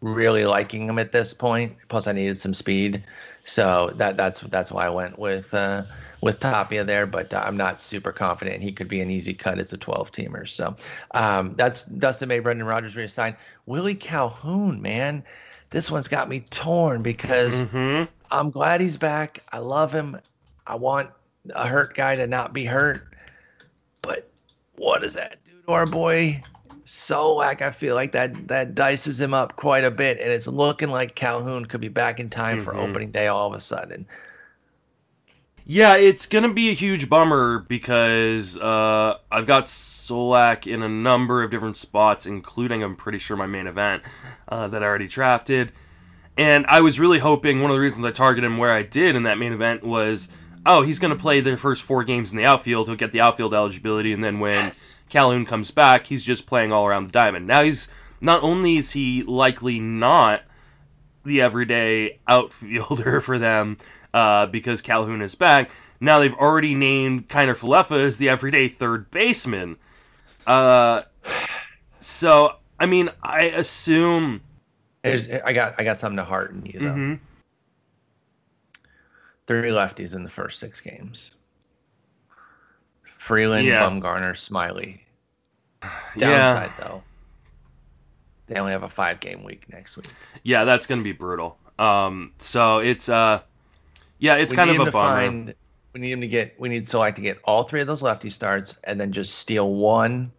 [0.00, 1.76] really liking him at this point.
[1.88, 3.04] Plus, I needed some speed,
[3.44, 5.84] so that that's that's why I went with uh,
[6.22, 7.06] with Tapia there.
[7.06, 10.12] But uh, I'm not super confident he could be an easy cut as a 12
[10.12, 10.48] teamer.
[10.48, 10.76] So
[11.12, 13.36] um, that's Dustin May, Brendan Rodgers reassigned.
[13.66, 15.22] Willie Calhoun, man,
[15.70, 18.04] this one's got me torn because mm-hmm.
[18.30, 19.42] I'm glad he's back.
[19.52, 20.20] I love him.
[20.66, 21.10] I want
[21.54, 23.06] a hurt guy to not be hurt.
[24.02, 24.30] But
[24.76, 26.42] what does that do to our boy
[26.84, 27.62] Solak?
[27.62, 31.14] I feel like that that dices him up quite a bit, and it's looking like
[31.14, 32.64] Calhoun could be back in time mm-hmm.
[32.64, 34.06] for opening day all of a sudden.
[35.72, 41.44] Yeah, it's gonna be a huge bummer because uh, I've got Solak in a number
[41.44, 44.02] of different spots, including I'm pretty sure my main event
[44.48, 45.70] uh, that I already drafted.
[46.36, 49.14] And I was really hoping one of the reasons I targeted him where I did
[49.14, 50.28] in that main event was
[50.66, 52.88] oh, he's going to play the first four games in the outfield.
[52.88, 55.04] He'll get the outfield eligibility, and then when yes.
[55.08, 57.46] Calhoun comes back, he's just playing all around the diamond.
[57.46, 57.86] Now he's
[58.20, 60.42] not only is he likely not
[61.24, 63.76] the everyday outfielder for them
[64.14, 65.70] uh, because Calhoun is back.
[66.00, 69.76] Now they've already named Kiner Falefa as the everyday third baseman.
[70.46, 71.02] Uh,
[72.00, 74.40] so I mean, I assume.
[75.04, 76.86] I got I got something to hearten you though.
[76.86, 77.14] Mm-hmm
[79.50, 81.32] three lefties in the first six games.
[83.02, 83.82] Freeland, yeah.
[83.82, 85.00] Bumgarner, Smyly.
[86.16, 86.72] Downside yeah.
[86.78, 87.02] though,
[88.46, 90.06] they only have a five game week next week.
[90.44, 91.58] Yeah, that's gonna be brutal.
[91.80, 93.40] Um, so it's uh,
[94.20, 94.92] yeah, it's we kind of a bummer.
[94.92, 95.54] Find,
[95.92, 96.58] we need him to get.
[96.60, 99.74] We need Solak to get all three of those lefty starts, and then just steal
[99.74, 100.30] one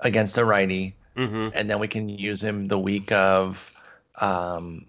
[0.00, 1.48] against a righty, mm-hmm.
[1.54, 3.72] and then we can use him the week of
[4.20, 4.84] um,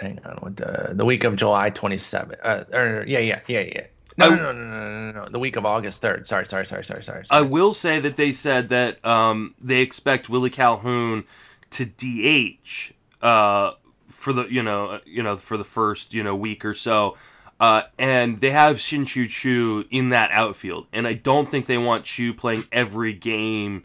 [0.00, 2.36] hang on, what the, the week of July 27th.
[2.42, 3.86] Uh, or, yeah, yeah, yeah, yeah.
[4.18, 6.26] No, I, no, no, no, no, no, no, The week of August 3rd.
[6.26, 7.24] Sorry, sorry, sorry, sorry, sorry.
[7.30, 11.24] I will say that they said that um, they expect Willie Calhoun
[11.70, 13.72] to DH uh,
[14.06, 17.16] for the you know uh, you know for the first you know week or so.
[17.58, 22.04] Uh, and they have Shin-Soo Choo in that outfield, and I don't think they want
[22.04, 23.84] Choo playing every game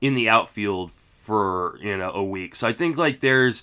[0.00, 2.56] in the outfield for you know a week.
[2.56, 3.62] So I think like there's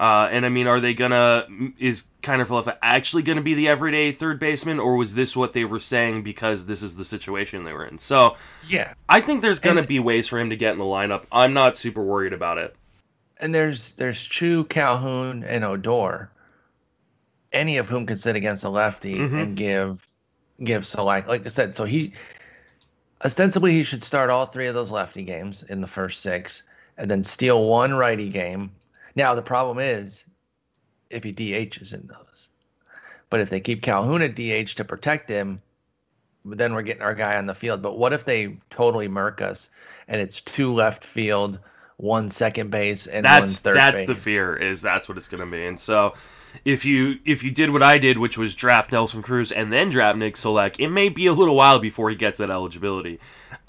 [0.00, 1.46] uh, and I mean, are they gonna
[1.78, 5.66] is Kiner Falefa actually gonna be the everyday third baseman, or was this what they
[5.66, 7.98] were saying because this is the situation they were in?
[7.98, 10.86] So yeah, I think there's gonna and, be ways for him to get in the
[10.86, 11.24] lineup.
[11.30, 12.74] I'm not super worried about it.
[13.36, 16.30] And there's there's Choo Calhoun, and Odor,
[17.52, 19.36] any of whom can sit against a lefty mm-hmm.
[19.36, 20.06] and give
[20.62, 22.12] give so like like I said, so he
[23.24, 26.62] ostensibly he should start all three of those lefty games in the first six,
[26.96, 28.70] and then steal one righty game
[29.16, 30.24] now the problem is
[31.10, 32.48] if he DHs in those.
[33.28, 35.60] But if they keep Calhoun at DH to protect him,
[36.44, 37.82] then we're getting our guy on the field.
[37.82, 39.68] But what if they totally murk us
[40.08, 41.60] and it's two left field,
[41.98, 44.06] one second base, and that's, one third that's base?
[44.06, 45.66] the fear is that's what it's going to be.
[45.66, 46.14] And so
[46.64, 49.90] if you if you did what I did, which was draft Nelson Cruz and then
[49.90, 53.18] draft Nick Solak, it may be a little while before he gets that eligibility.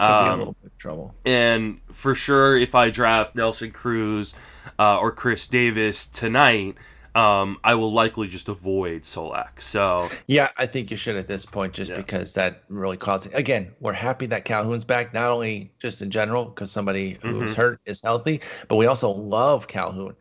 [0.00, 1.14] Um, a little bit of trouble.
[1.24, 4.34] And for sure, if I draft Nelson Cruz
[4.78, 6.76] uh, or Chris Davis tonight,
[7.14, 9.60] um, I will likely just avoid Solak.
[9.60, 11.96] So yeah, I think you should at this point, just yeah.
[11.96, 13.32] because that really causes.
[13.34, 17.60] Again, we're happy that Calhoun's back, not only just in general because somebody who's mm-hmm.
[17.60, 20.14] hurt is healthy, but we also love Calhoun.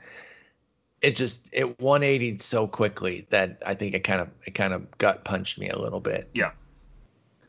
[1.02, 4.98] It just it 180 so quickly that I think it kind of it kind of
[4.98, 6.30] gut punched me a little bit.
[6.34, 6.52] Yeah.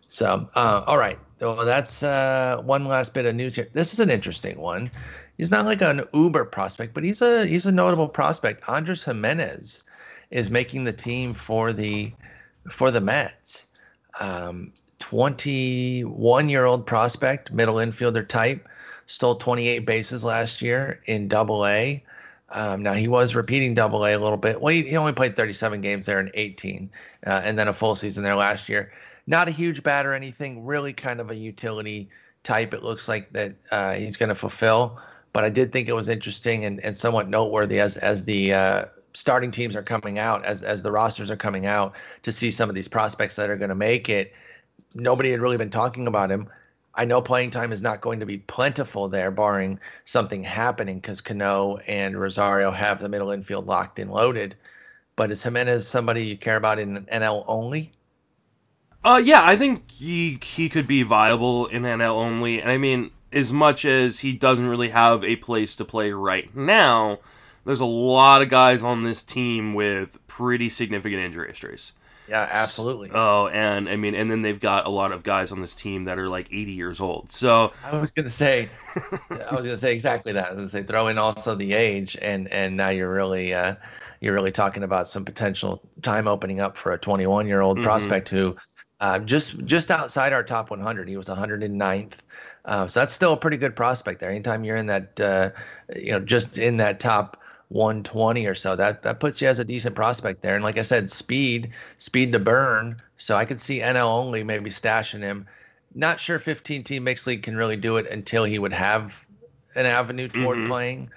[0.09, 3.69] So uh, all right, well that's uh, one last bit of news here.
[3.73, 4.91] This is an interesting one
[5.37, 8.63] he's not like an uber prospect, but he's a he's a notable prospect.
[8.65, 9.83] Andrés Giménez
[10.31, 12.13] is making the team for the
[12.71, 13.67] for the Mets.
[14.21, 18.69] Um, 21 year old prospect, middle infielder type,
[19.07, 22.03] stole 28 bases last year in Double A.
[22.53, 24.61] Um, now he was repeating Double A a little bit.
[24.61, 26.91] Well, he, he, only played 37 games there in 18,
[27.27, 28.93] uh, and then a full season there last year.
[29.27, 30.65] Not a huge bat or anything.
[30.65, 32.09] Really, kind of a utility
[32.43, 32.75] type.
[32.75, 35.01] It looks like that uh, he's going to fulfill
[35.33, 38.85] but I did think it was interesting and, and somewhat noteworthy as as the uh,
[39.15, 42.69] starting teams are coming out, as as the rosters are coming out, to see some
[42.69, 44.33] of these prospects that are going to make it.
[44.95, 46.49] Nobody had really been talking about him.
[46.95, 51.21] I know playing time is not going to be plentiful there, barring something happening, because
[51.21, 54.57] Cano and Rosario have the middle infield locked and loaded.
[55.17, 57.93] But is Giménez somebody you care about in NL only?
[59.05, 63.11] Uh, yeah, I think he he could be viable in NL only, and I mean
[63.33, 67.19] as much as he doesn't really have a place to play right now,
[67.65, 71.93] there's a lot of guys on this team with pretty significant injury histories.
[72.33, 73.11] Yeah, absolutely.
[73.13, 76.05] Oh, and I mean, and then they've got a lot of guys on this team
[76.05, 77.31] that are like 80 years old.
[77.31, 80.47] So I was gonna say, I was gonna say exactly that.
[80.47, 83.75] I was gonna say throw in also the age, and and now you're really uh,
[84.21, 87.85] you're really talking about some potential time opening up for a 21 year old mm-hmm.
[87.85, 88.57] prospect who
[89.01, 91.11] uh, just just outside our top 100.
[91.11, 92.21] He was 109th.
[92.65, 94.31] Uh, so that's still a pretty good prospect there.
[94.31, 95.51] Anytime you're in that, uh,
[95.95, 97.42] you know, just in that top
[97.73, 98.77] 120 or so.
[98.77, 100.55] That that puts you as a decent prospect there.
[100.55, 103.01] And like I said, speed, speed to burn.
[103.17, 105.47] So I could see NL only maybe stashing him.
[105.95, 109.15] Not sure 15 team mixed league can really do it until he would have
[109.75, 110.69] an avenue toward mm-hmm.
[110.69, 111.11] playing,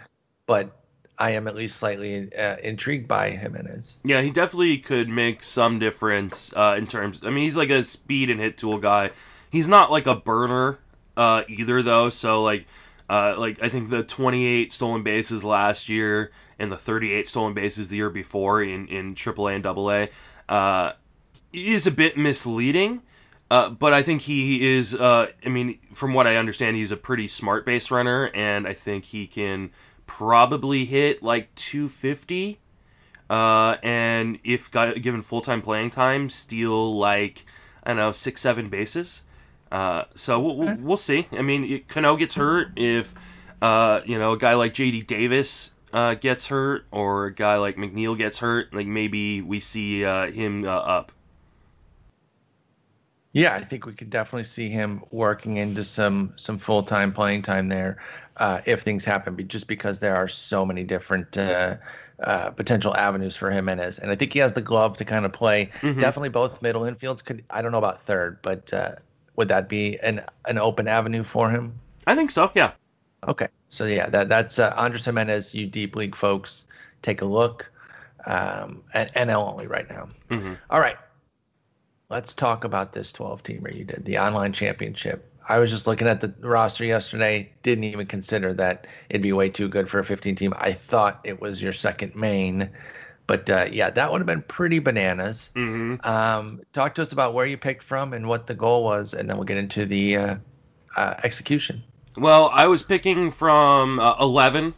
[0.46, 0.78] but
[1.18, 3.54] I am at least slightly uh, intrigued by him.
[3.54, 3.94] Giménez.
[4.04, 7.22] Yeah, he definitely could make some difference uh, in terms.
[7.24, 9.12] I mean, he's like a speed and hit tool guy.
[9.50, 10.80] He's not like a burner
[11.16, 12.10] uh, either, though.
[12.10, 12.66] So like,
[13.10, 17.90] uh, like I think the 28 stolen bases last year and the 38 stolen bases
[17.90, 20.94] the year before in in AAA and AA uh,
[21.54, 23.02] is a bit misleading.
[23.52, 24.96] Uh, but I think he is.
[24.96, 28.74] Uh, I mean, from what I understand, he's a pretty smart base runner, and I
[28.74, 29.70] think he can
[30.08, 32.60] probably hit like 250.
[33.30, 37.46] Uh, and if got, given full time playing time, steal like
[37.84, 39.22] I don't know six seven bases.
[39.72, 41.28] Uh, so we'll, we'll, see.
[41.32, 43.14] I mean, Cano gets hurt if
[43.62, 47.78] uh, you know a guy like JD Davis uh, gets hurt or a guy like
[47.78, 51.12] McNeil gets hurt, like maybe we see uh, him uh, up.
[53.34, 57.42] Yeah, I think we could definitely see him working into some some full time playing
[57.42, 57.98] time there
[58.38, 61.76] uh, if things happen, But just because there are so many different uh,
[62.22, 64.00] uh, potential avenues for him and his.
[64.00, 65.70] And I think he has the glove to kind of play.
[65.82, 66.00] Mm-hmm.
[66.00, 67.44] Definitely both middle infields could.
[67.50, 68.72] I don't know about third, but
[69.36, 71.78] would that be an an open avenue for him?
[72.08, 72.52] I think so.
[72.56, 72.72] Yeah.
[73.28, 73.48] Okay.
[73.76, 75.54] So yeah, that that's uh, Andrés Giménez.
[75.54, 76.66] You deep league folks,
[77.02, 77.72] take a look.
[78.26, 80.10] Um, and NL only right now.
[80.30, 80.54] Mm-hmm.
[80.70, 80.98] All right.
[82.10, 85.32] Let's talk about this 12 teamer you did, the online championship.
[85.48, 89.50] I was just looking at the roster yesterday, didn't even consider that it'd be way
[89.50, 90.54] too good for a 15 team.
[90.58, 92.70] I thought it was your second main.
[93.28, 95.50] But uh, yeah, that would have been pretty bananas.
[95.56, 96.08] Mm-hmm.
[96.08, 99.30] Um, talk to us about where you picked from and what the goal was, and
[99.30, 100.36] then we'll get into the uh,
[100.96, 101.84] uh, execution.
[102.18, 104.74] Well, I was picking from uh, 11,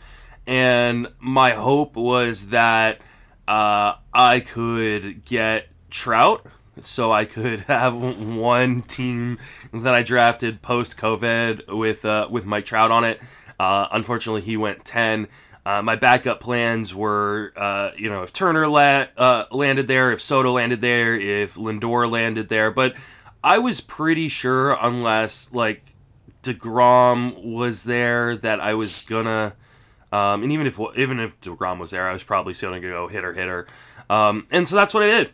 [0.47, 2.99] and my hope was that
[3.47, 6.47] uh, I could get Trout,
[6.81, 9.38] so I could have one team
[9.71, 13.21] that I drafted post COVID with uh, with Mike Trout on it.
[13.59, 15.27] Uh, unfortunately, he went 10.
[15.63, 20.53] Uh, my backup plans were, uh, you know, if Turner la- landed there, if Soto
[20.53, 22.95] landed there, if Lindor landed there, but
[23.43, 25.83] I was pretty sure, unless like
[26.48, 29.54] Degrom was there that I was gonna,
[30.12, 33.08] um, and even if even if Degrom was there, I was probably still gonna go
[33.08, 33.68] hitter hitter,
[34.10, 35.32] um, and so that's what I did.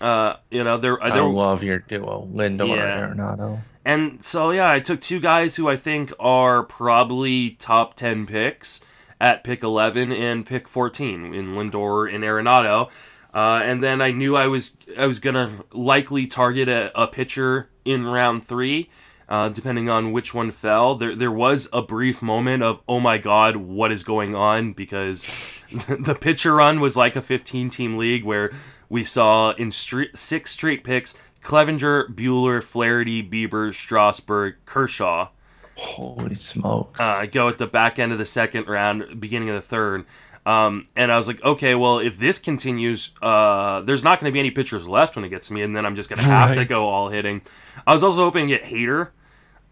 [0.00, 1.02] Uh, you know, there.
[1.02, 3.04] I love your duo, Lindor yeah.
[3.04, 3.60] and Arenado.
[3.84, 8.80] And so yeah, I took two guys who I think are probably top ten picks
[9.20, 12.90] at pick eleven and pick fourteen in Lindor and Arenado.
[13.32, 17.68] Uh, and then I knew I was I was gonna likely target a, a pitcher
[17.84, 18.90] in round three
[19.28, 20.94] uh, depending on which one fell.
[20.94, 24.72] There, there was a brief moment of, oh my god, what is going on?
[24.72, 25.22] Because
[25.88, 28.52] the pitcher run was like a 15 team league where
[28.88, 31.14] we saw in street, six straight picks
[31.46, 35.28] Clevinger, Buehler, Flaherty, Bieber, Strasburg, Kershaw.
[35.76, 36.98] Holy smokes.
[36.98, 40.06] Uh, go at the back end of the second round, beginning of the third.
[40.44, 44.32] Um, and I was like, okay, well, if this continues, uh, there's not going to
[44.32, 46.24] be any pitchers left when it gets to me, and then I'm just going to
[46.24, 46.58] have right.
[46.58, 47.42] to go all hitting.
[47.86, 49.10] I was also hoping to get Hader,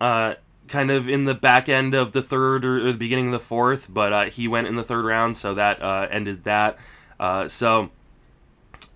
[0.05, 0.35] uh,
[0.69, 3.39] kind of in the back end of the third or, or the beginning of the
[3.39, 6.77] fourth, but uh, he went in the third round, so that uh, ended that.
[7.19, 7.91] Uh, so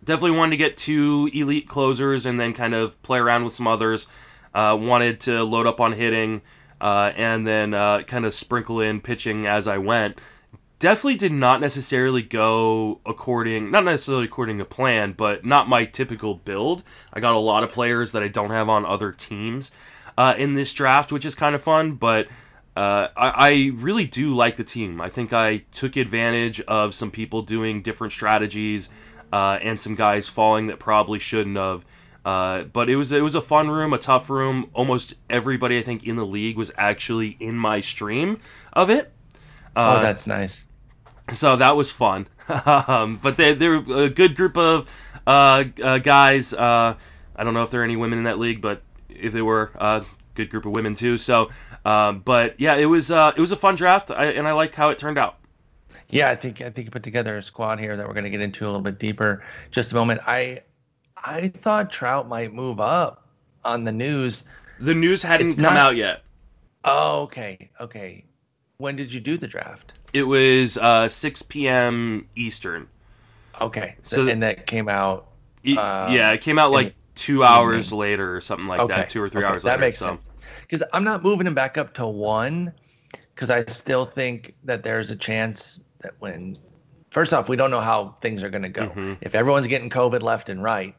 [0.04, 3.66] definitely wanted to get two elite closers and then kind of play around with some
[3.66, 4.06] others.
[4.54, 6.42] Uh, wanted to load up on hitting
[6.78, 7.72] and then
[8.04, 10.20] kind of sprinkle in pitching as I went
[10.78, 16.36] definitely did not necessarily go according not necessarily according to plan but not my typical
[16.36, 19.72] build i got a lot of players that i don't have on other teams
[20.18, 22.26] uh, in this draft which is kind of fun but
[22.76, 27.10] uh, I, I, really do like the team i think i took advantage of some
[27.10, 28.90] people doing different strategies
[29.32, 31.84] uh, and some guys falling that probably shouldn't have
[32.24, 34.68] uh, but it was it was a fun room, a tough room.
[34.74, 38.38] Almost everybody I think in the league was actually in my stream
[38.74, 39.10] of it.
[39.74, 40.66] Uh, oh, that's nice
[41.32, 42.26] so that was fun.
[42.66, 44.90] um, but they they're a good group of
[45.26, 46.54] uh, uh, guys.
[46.54, 46.94] Uh,
[47.36, 48.82] I don't know if there are any women in that league, but
[49.20, 50.04] if they were, a
[50.34, 51.18] good group of women too.
[51.18, 51.50] So,
[51.84, 54.74] um, but yeah, it was uh, it was a fun draft, I, and I like
[54.74, 55.36] how it turned out.
[56.10, 58.30] Yeah, I think I think you put together a squad here that we're going to
[58.30, 59.42] get into a little bit deeper.
[59.70, 60.20] Just a moment.
[60.26, 60.62] I
[61.16, 63.26] I thought Trout might move up
[63.64, 64.44] on the news.
[64.80, 66.22] The news hadn't It's come not- out yet.
[66.84, 68.24] Oh, okay, okay.
[68.78, 69.92] When did you do the draft?
[70.14, 72.26] It was uh, 6 p.m.
[72.36, 72.86] Eastern.
[73.60, 75.26] Okay, So so the- and that came out.
[75.64, 79.08] E- Uh, yeah, it came out like two hours later or something like okay, that,
[79.08, 79.80] two or three okay, hours That later.
[79.80, 80.06] makes so.
[80.06, 80.30] sense.
[80.62, 82.72] Because I'm not moving him back up to one,
[83.34, 86.56] because I still think that there's a chance that when,
[87.10, 88.88] first off, we don't know how things are going to go.
[88.88, 89.18] Mhm.
[89.20, 90.94] If everyone's getting COVID left and right,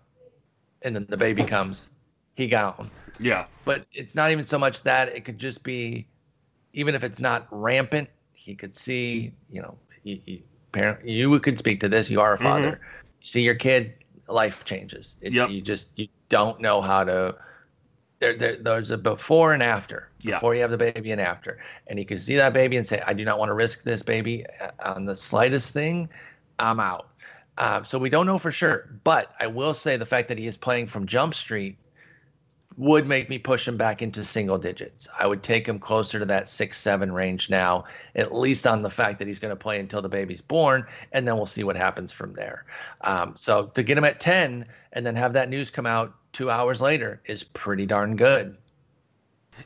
[0.82, 1.88] and then the baby comes,
[2.36, 2.89] he gone.
[3.20, 6.07] Yeah, But it's not even so much that it could just be,
[6.74, 11.59] even if it's not rampant, he could see, you know, he, he, parent, you could
[11.59, 12.09] speak to this.
[12.09, 12.80] You are a father.
[13.22, 13.93] See your kid,
[14.30, 15.17] life changes.
[15.21, 15.34] It.
[15.34, 15.49] Yep.
[15.49, 17.36] You just you don't know how to.
[18.19, 20.09] There, there, there's a before and after.
[20.21, 20.36] Yeah.
[20.36, 23.01] Before you have the baby and after, and you can see that baby and say,
[23.05, 26.09] "I do not want to risk this baby uh, on the slightest thing.
[26.59, 27.07] I'm out."
[27.57, 30.47] Um, so we don't know for sure, but I will say the fact that he
[30.47, 31.77] is playing from Jump Street
[32.80, 35.05] would make me push him back into single digits.
[35.19, 37.84] I would take him closer to that six, seven range now,
[38.15, 41.27] at least on the fact that he's going to play until the baby's born, and
[41.27, 42.65] then we'll see what happens from there.
[43.01, 46.49] Um, so to get him at 10 and then have that news come out two
[46.49, 48.55] hours later is pretty darn good.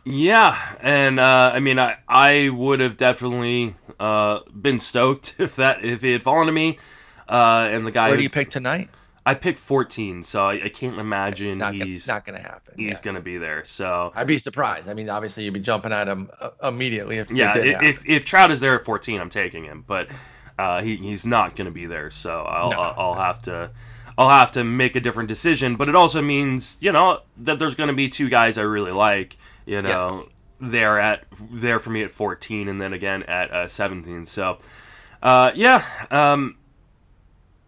[0.03, 5.85] yeah, and uh, I mean, I I would have definitely uh, been stoked if that
[5.85, 6.79] if it had fallen to me.
[7.29, 8.89] Uh, and the guy Where do you pick tonight?
[9.25, 12.73] I picked 14, so I, I can't imagine Not, he's not going to happen.
[12.77, 13.01] he's yeah.
[13.03, 13.63] gonna be there.
[13.63, 14.89] So I'd be surprised.
[14.89, 18.25] I mean, obviously, you'd be jumping at him uh, immediately if yeah, did if if
[18.25, 20.09] Trout is there at 14, I'm taking him, but
[20.59, 22.11] uh, he he's not gonna be there.
[22.11, 22.79] So I'll No.
[22.79, 23.71] I'll, I'll have to.
[24.15, 27.73] I'll have to make a different decision, but it also means, you know, that there's
[27.73, 30.21] going to be two guys I really like, you know,
[30.61, 30.71] Yes.
[30.71, 34.27] there at there for me at 14 and then again at uh, 17.
[34.27, 34.59] So,
[35.23, 36.57] uh, yeah, um,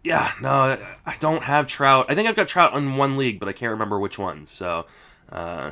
[0.05, 2.05] yeah, no, I don't have Trout.
[2.09, 4.45] I think I've got Trout on one league, but I can't remember which one.
[4.47, 4.85] So,
[5.31, 5.71] uh,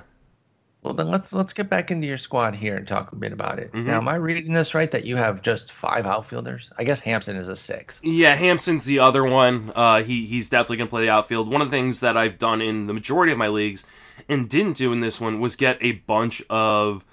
[0.82, 3.60] Well, then let's let's get back into your squad here and talk a bit about
[3.60, 3.72] it.
[3.72, 3.86] Mhm.
[3.86, 6.72] Now, am I reading this right that you have just five outfielders?
[6.78, 8.02] I guess Hampson is a six.
[8.04, 9.72] Yeah, Hampson's the other one.
[9.76, 11.50] Uh, he he's definitely gonna play the outfield.
[11.50, 13.86] One of the things that I've done in the majority of my leagues
[14.28, 17.06] and didn't do in this one was get a bunch of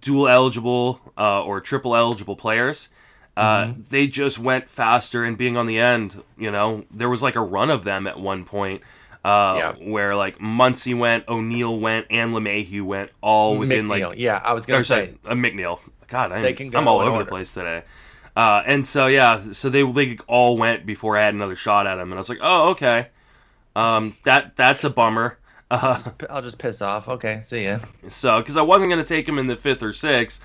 [0.00, 2.88] dual eligible uh, or triple eligible players.
[3.38, 6.22] Uh, They just went faster and being on the end.
[6.36, 8.82] You know, there was like a run of them at one point.
[9.24, 9.72] Uh, Yeah.
[9.90, 14.08] where like Muncy went, O'Neill went, and LeMahieu went all within McNeil.
[14.10, 15.80] like yeah, I was gonna say sorry, uh, McNeil.
[16.06, 17.24] God, I'm, They can go I'm all over order.
[17.24, 17.82] the place today.
[18.36, 21.94] Uh, and so yeah, so they they all went before I had another shot at
[21.98, 23.08] him, and I was like, oh okay,
[23.76, 25.38] um, that that's a bummer.
[25.70, 27.08] Uh, I'll just piss off.
[27.10, 27.80] Okay, see ya.
[28.08, 30.42] so because I wasn't gonna take him in the fifth or sixth,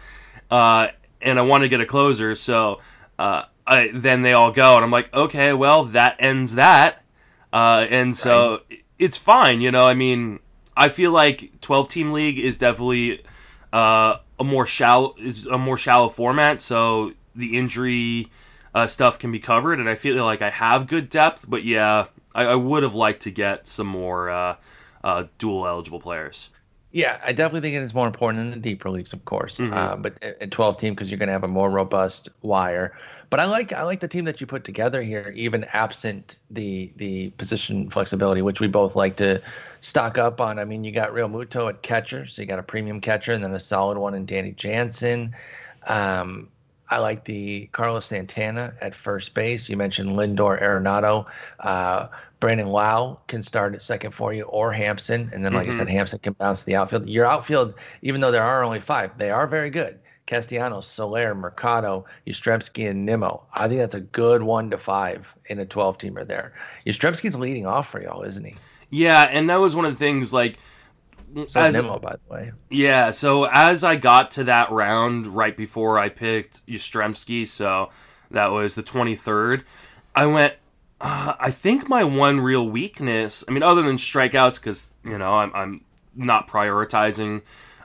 [0.52, 0.88] uh,
[1.24, 2.80] and I want to get a closer, so
[3.18, 7.04] uh, I, then they all go, and I'm like, okay, well that ends that,
[7.52, 8.62] uh, and so
[9.00, 9.86] it's fine, you know.
[9.86, 10.40] I mean,
[10.76, 13.24] I feel like 12 team league is definitely
[13.72, 18.30] uh, a more shallow, is a more shallow format, so the injury
[18.76, 22.08] uh, stuff can be covered, and I feel like I have good depth, but yeah,
[22.34, 24.56] I, I would have liked to get some more uh,
[25.04, 26.50] uh, dual eligible players.
[26.94, 29.58] Yeah, I definitely think it is more important in the deeper leagues, of course.
[29.58, 29.74] Mhm.
[29.74, 32.96] Uh, but at at 12 team because you're going to have a more robust wire.
[33.32, 36.94] But I like I like the team that you put together here, even absent the
[36.96, 39.42] the position flexibility, which we both like to
[39.82, 40.60] stock up on.
[40.60, 43.54] I mean, you got Realmuto at catcher, so you got a premium catcher, and then
[43.54, 45.34] a solid one in Danny Jansen.
[45.88, 46.48] Um,
[46.94, 49.68] I like the Carlos Santana at first base.
[49.68, 51.26] You mentioned Lindor Arenado.
[51.60, 52.08] Uh,
[52.40, 55.32] Brandon Lowe can start at second for you, or Hampson.
[55.34, 55.74] And then, like Mhm.
[55.74, 57.10] I said, Hampson can bounce to the outfield.
[57.10, 57.74] Your outfield,
[58.04, 59.98] even though there are only five, they are very good.
[60.28, 63.42] Castellanos, Soler, Mercado, Yastrzemski, and Nimmo.
[63.54, 66.54] I think that's a good one to five in a 12 teamer there.
[66.86, 68.56] Yastrzemski's leading off for y'all, isn't he?
[68.92, 70.60] Yeah, and that was one of the things like
[71.50, 72.52] So as is Nimmo, by the way.
[72.70, 73.12] yeah.
[73.12, 77.90] So as I got to that round right before I picked Yastrzemski, so
[78.32, 79.64] that was the twenty third,
[80.16, 80.54] I went.
[81.02, 85.34] Uh, I think my one real weakness, I mean, other than strikeouts, because you know
[85.34, 85.82] I'm I'm
[86.16, 87.42] not prioritizing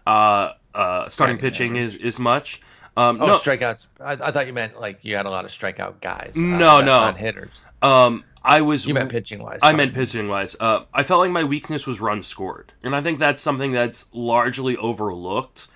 [0.06, 2.60] uh, uh, starting pitching is, as much.
[2.96, 3.86] Um, Oh, no, strikeouts.
[4.00, 6.34] I, I thought you meant like you had a lot of strikeout guys.
[6.36, 7.18] uh, No, not- no.
[7.18, 7.68] hitters.
[7.82, 9.60] um, I was You meant pitching wise.
[9.62, 10.56] I meant pitching wise.
[10.58, 14.06] Uh, I felt like my weakness was run scored, and I think that's something that's
[14.12, 15.68] largely overlooked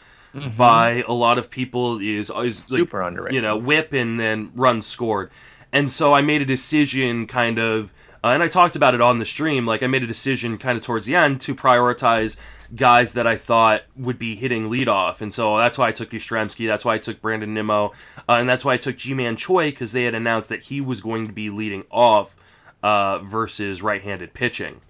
[0.56, 2.00] by a lot of people.
[2.00, 3.34] Is is like, super underrated.
[3.34, 5.30] you know whip and then run scored,
[5.72, 7.92] and so I made a decision kind of
[8.24, 9.66] Uh, and I talked about it on the stream.
[9.66, 12.36] Like I made a decision kind of towards the end to prioritize
[12.74, 16.66] guys that I thought would be hitting leadoff, and so that's why I took Yastrzemski.
[16.66, 17.92] That's why I took Brandon Nimmo,
[18.28, 21.00] uh, and that's why I took Ji-Man Choi because they had announced that he was
[21.02, 22.36] going to be leading off
[22.82, 24.80] uh, versus right-handed pitching.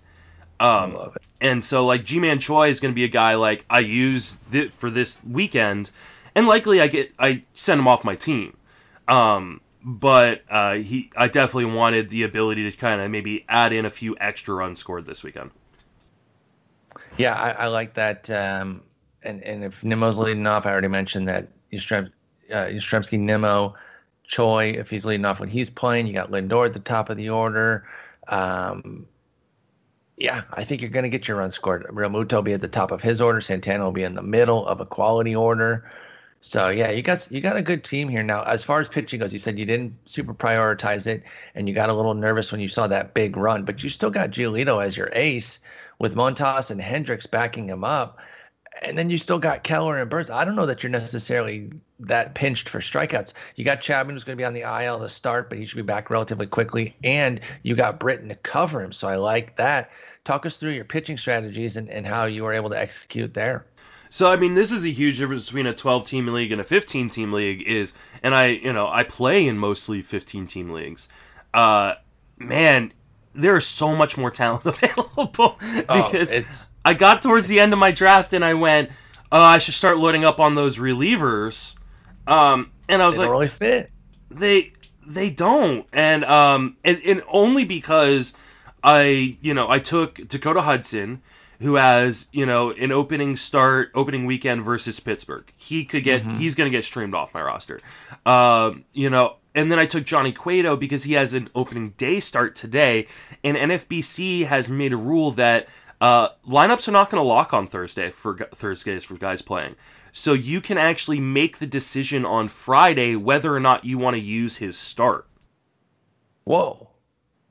[0.61, 4.39] Um, and so like Ji-Man Choi is going to be a guy like I use
[4.53, 5.91] th- for this weekend,
[6.37, 8.57] and likely I get I send him off my team.
[9.09, 13.85] Um, but uh, he I definitely wanted the ability to kind of maybe add in
[13.85, 15.51] a few extra runs scored this weekend.
[17.19, 18.31] Yeah, I, I like that.
[18.31, 18.83] Um,
[19.25, 22.11] and and if Nimmo's leading off, I already mentioned that Yastrzem,
[22.53, 23.75] uh, Yastrzemski, Nimmo,
[24.25, 24.71] Choi.
[24.71, 27.31] If he's leading off when he's playing, you got Lindor at the top of the
[27.31, 27.87] order.
[28.29, 29.07] Um,
[30.17, 31.85] yeah, I think you're going to get your run scored.
[31.85, 33.41] Realmuto will be at the top of his order.
[33.41, 35.91] Santana will be in the middle of a quality order.
[36.45, 38.43] So yeah, you got you got a good team here now.
[38.43, 41.23] As far as pitching goes, you said you didn't super prioritize it,
[41.55, 44.11] and you got a little nervous when you saw that big run, but you still
[44.11, 45.61] got Giolito as your ace
[46.01, 48.19] with Montas and Hendriks backing him up,
[48.81, 50.31] and then you still got Keller and Burnes.
[50.31, 51.71] I don't know that you're necessarily
[52.01, 53.35] that pinched for strikeouts.
[53.57, 55.77] You got Chapman who's going to be on the IL to start, but he should
[55.77, 58.93] be back relatively quickly, and you got Britton to cover him.
[58.93, 59.91] So I like that.
[60.25, 63.67] Talk us through your pitching strategies and, and how you were able to execute there.
[64.11, 66.65] So I mean, this is the huge difference between a 12 team league and a
[66.65, 71.09] 15 team league is, and I, you know, I play in mostly 15 team leagues.
[71.55, 71.95] Uh,
[72.37, 72.93] man,
[73.35, 77.79] there's so much more talent available oh, because oh, I got towards the end of
[77.79, 78.91] my draft and I went,
[79.31, 81.75] oh, I should start loading up on those relievers.
[82.27, 83.91] Um, and I was they like, really fit.
[84.31, 84.73] They
[85.07, 88.35] they don't, and um, and, and only because
[88.85, 91.23] I, you know, I took Dakota Hudson
[91.63, 96.37] who has you know an opening start opening weekend versus pittsburgh he could get mm-hmm.
[96.37, 97.79] he's going to get streamed off my roster
[98.27, 102.19] um, you know and then i took johnny cueto because he has an opening day
[102.21, 103.07] start today
[103.45, 105.69] and nfbc has made a rule that
[106.03, 109.77] uh, lineups are not going to lock on thursday for thursdays for guys playing.
[110.15, 114.21] So you can actually make the decision on friday whether or not you want to
[114.21, 115.29] use his start.
[116.45, 116.91] Whoa.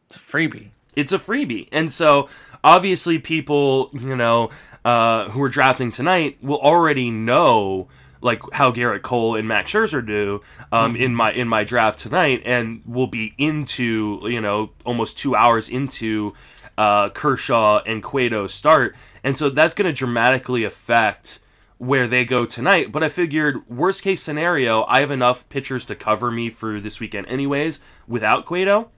[0.05, 0.71] It's a freebie.
[0.97, 1.69] It's a freebie.
[1.71, 2.27] And so
[2.61, 4.49] obviously people you know
[4.83, 7.87] uh, who are drafting tonight will already know
[8.21, 10.41] like how Gerrit Cole and Max Scherzer do
[10.73, 11.03] um, mm-hmm.
[11.03, 15.69] in my in my draft tonight, and will be into you know almost two hours
[15.69, 16.33] into
[16.81, 21.39] uh, Kershaw and Cueto start, and so that's going to dramatically affect
[21.77, 22.91] where they go tonight.
[22.91, 26.99] But I figured worst case scenario, I have enough pitchers to cover me for this
[26.99, 28.89] weekend anyways without Cueto.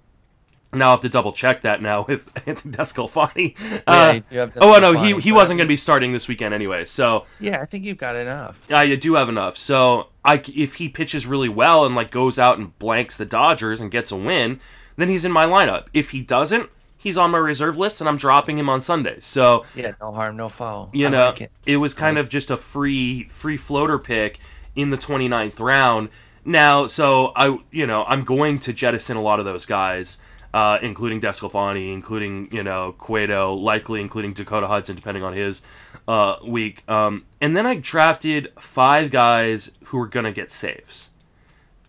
[0.72, 3.84] Now I have to double check that now with Anthony DeSclafani.
[3.86, 6.86] Uh, yeah, oh no, he he wasn't going to be starting this weekend anyway.
[6.86, 8.58] So yeah, I think you've got enough.
[8.72, 9.58] I do have enough.
[9.58, 13.82] So I if he pitches really well and like goes out and blanks the Dodgers
[13.82, 14.62] and gets a win,
[14.96, 15.88] then he's in my lineup.
[15.94, 16.70] If he doesn't,
[17.04, 19.18] he's on my reserve list and I'm dropping him on Sunday.
[19.20, 20.90] So yeah, no harm, no foul.
[20.94, 21.52] You I know, like it.
[21.68, 21.78] it.
[21.78, 24.40] was kind of just a free free floater pick
[24.76, 26.10] in the 29th round.
[26.46, 30.18] Now, so I you know I'm going to jettison a lot of those guys
[30.54, 35.62] uh, including DeSclafani, including you know Cueto, likely including Dakota Hudson, depending on his
[36.08, 36.88] uh, week.
[36.90, 41.10] Um, and then I drafted five guys who are gonna get saves.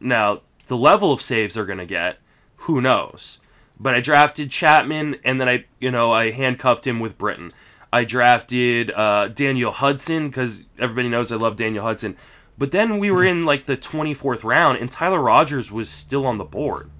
[0.00, 2.18] Now the level of saves they're gonna get,
[2.56, 3.38] who knows?
[3.78, 7.50] But I drafted Chapman, and then I you know I handcuffed him with Britton.
[7.92, 12.16] I drafted uh, Daniel Hudson because everybody knows I love Daniel Hudson.
[12.58, 16.38] But then we were in like the 24th round, and Tyler Rogers was still on
[16.38, 16.90] the board.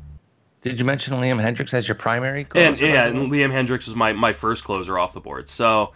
[0.63, 2.47] Did you mention Liam Hendriks as your primary?
[2.55, 5.49] And yeah, and Liam Hendriks was my my first closer off the board.
[5.49, 5.93] So,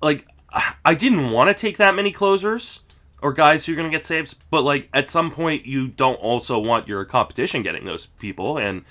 [0.00, 0.26] like,
[0.84, 2.80] I didn't want to take that many closers
[3.22, 6.16] or guys who are going to get saves, but like at some point you don't
[6.16, 8.84] also want your competition getting those people and.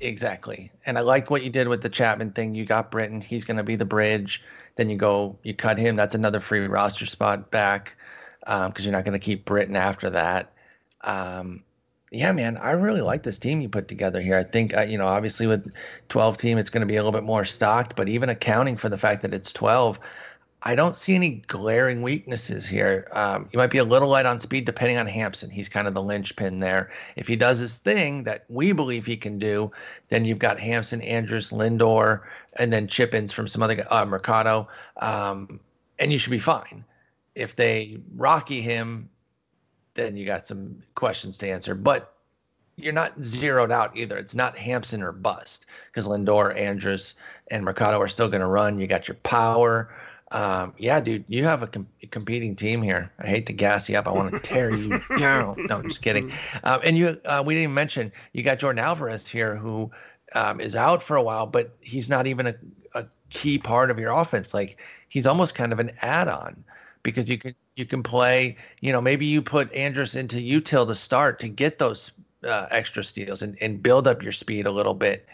[0.00, 0.72] Exactly.
[0.86, 2.54] And I like what you did with the Chapman thing.
[2.54, 3.20] You got Britton.
[3.20, 4.42] He's going to be the bridge.
[4.76, 5.94] Then you go, you cut him.
[5.96, 7.96] That's another free roster spot back
[8.40, 10.52] because um, you're not going to keep Britton after that.
[11.02, 11.62] Um,
[12.10, 14.36] yeah, man, I really like this team you put together here.
[14.36, 15.72] I think, uh, you know, obviously with
[16.08, 18.88] 12 team, it's going to be a little bit more stocked, but even accounting for
[18.88, 20.00] the fact that it's 12,
[20.62, 23.08] I don't see any glaring weaknesses here.
[23.12, 25.48] Um, you might be a little light on speed depending on Hampson.
[25.48, 26.90] He's kind of the linchpin there.
[27.16, 29.72] If he does his thing that we believe he can do,
[30.08, 32.20] then you've got Hampson, Andrus, Lindor,
[32.54, 35.60] and then chip from some other uh, Mercado, um,
[35.98, 36.84] and you should be fine.
[37.34, 39.08] If they rocky him,
[39.94, 41.74] then you got some questions to answer.
[41.74, 42.14] But
[42.76, 44.16] you're not zeroed out either.
[44.16, 47.14] It's not Hampson or bust because Lindor, Andrus,
[47.50, 48.78] and Mercado are still going to run.
[48.78, 49.90] You got your power.
[50.32, 53.10] Um, yeah, dude, you have a com- competing team here.
[53.18, 54.06] I hate to gas you up.
[54.06, 55.56] I want to tear you down.
[55.68, 56.32] No, just kidding.
[56.62, 59.90] Um, and you, uh, we didn't even mention you got Yordan Alvarez here, who
[60.34, 62.54] um, is out for a while, but he's not even a,
[62.94, 64.54] a key part of your offense.
[64.54, 64.78] Like
[65.08, 66.62] he's almost kind of an add-on
[67.02, 68.56] because you can you can play.
[68.80, 72.12] You know, maybe you put Andrus into util to start to get those
[72.44, 75.26] uh, extra steals and, and build up your speed a little bit.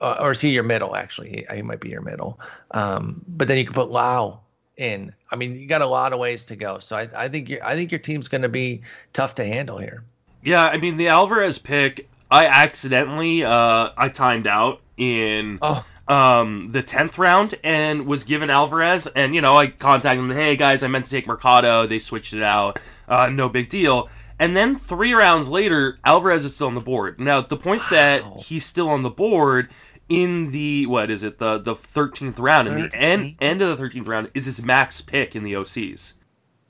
[0.00, 0.94] Uh, or is he your middle?
[0.96, 2.38] Actually, he, he might be your middle.
[2.72, 4.40] Um, but then you can put Lowe
[4.76, 5.12] in.
[5.30, 6.78] I mean, you got a lot of ways to go.
[6.80, 8.82] So I, I think your I think your team's going to be
[9.12, 10.04] tough to handle here.
[10.42, 12.08] Yeah, I mean the Alvarez pick.
[12.30, 18.50] I accidentally uh, I timed out in Oh, um, the tenth round and was given
[18.50, 20.36] Alvarez, and you know I contacted them.
[20.36, 21.86] Hey guys, I meant to take Mercado.
[21.86, 22.78] They switched it out.
[23.08, 24.08] Uh, no big deal.
[24.38, 27.18] And then three rounds later, Alvarez is still on the board.
[27.18, 27.88] Now the point Wow.
[27.90, 29.70] that he's still on the board
[30.08, 33.76] in the what is it the the thirteenth round and the end end of the
[33.76, 36.12] thirteenth round is his max pick in the OCs.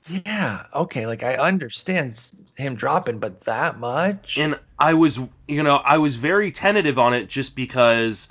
[0.07, 0.65] yeah.
[0.73, 1.05] Okay.
[1.05, 2.19] Like I understand
[2.55, 4.37] him dropping, but that much.
[4.37, 8.29] and I was, you know, I was very tentative on it just because,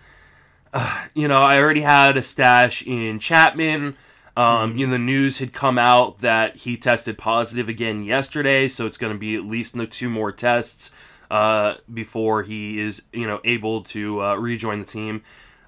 [0.73, 3.97] uh, you know, I already had a stash in Chapman.
[4.37, 8.85] Um, you know, the news had come out that he tested positive again yesterday, so
[8.85, 10.93] it's going to be at least no two more tests
[11.31, 15.23] uh, before he is, you know, able to uh, rejoin the team.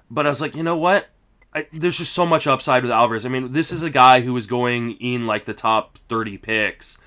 [0.09, 1.09] But I was like, you know what?
[1.53, 3.25] I, there's just so much upside with Alvarez.
[3.25, 6.97] I mean, this is a guy who was going in like the top 30 picks.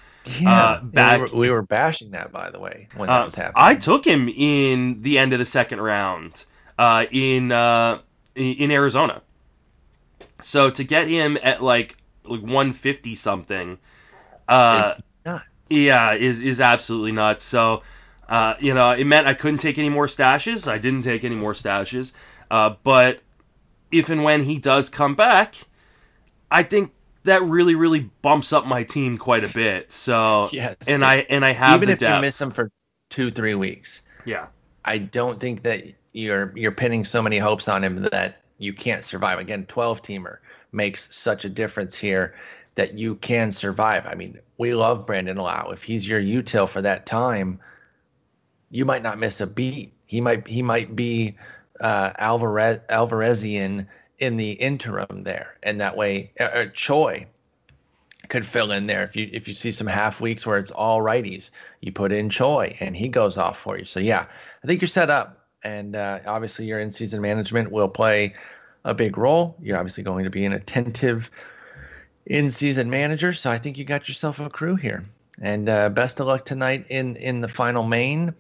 [0.41, 0.51] yeah.
[0.53, 3.35] uh, back- we, were, we were bashing that, by the way, when Uh, that was
[3.35, 3.55] happening.
[3.57, 6.45] I took him in the end of the second round
[6.79, 8.01] uh, in uh,
[8.35, 9.23] in Arizona.
[10.43, 13.79] So to get him at like like 150 something,
[14.49, 14.95] uh,
[15.69, 17.45] yeah, is is absolutely nuts.
[17.45, 17.83] So
[18.29, 20.71] uh, you know, it meant I couldn't take any more stashes.
[20.71, 22.13] I didn't take any more stashes.
[22.51, 23.21] Uh, but
[23.91, 25.55] if and when he does come back,
[26.51, 26.93] I think
[27.25, 29.93] that really really bumps up my team quite a bit.
[29.93, 30.77] So Yes.
[30.89, 32.17] and I and I have even if depth.
[32.17, 32.71] you miss him for
[33.11, 34.47] two, three weeks, yeah.
[34.85, 39.05] I don't think that you're you're pinning so many hopes on him that you can't
[39.05, 39.39] survive.
[39.39, 40.39] Again, 12 teamer
[40.73, 42.35] makes such a difference here
[42.75, 44.07] that you can survive.
[44.07, 45.71] I mean, we love Brandon Lowe.
[45.73, 47.61] If he's your util for that time,
[48.73, 49.93] you might not miss a beat.
[50.07, 51.37] He might he might be
[51.81, 53.87] uh, Alvarez Alvarezian
[54.19, 57.27] in the interim there, and that way uh, uh, Choi
[58.29, 59.05] could fill in there.
[59.05, 61.51] If you if you see some half weeks where it's all righties,
[61.81, 63.85] you put in Choi and he goes off for you.
[63.85, 64.27] So yeah,
[64.65, 68.35] I think you're set up, and uh, obviously your in season management will play
[68.85, 69.55] a big role.
[69.61, 71.31] You're obviously going to be an attentive
[72.25, 75.05] in season manager, so I think you got yourself a crew here.
[75.41, 78.35] And uh, best of luck tonight in in the final main.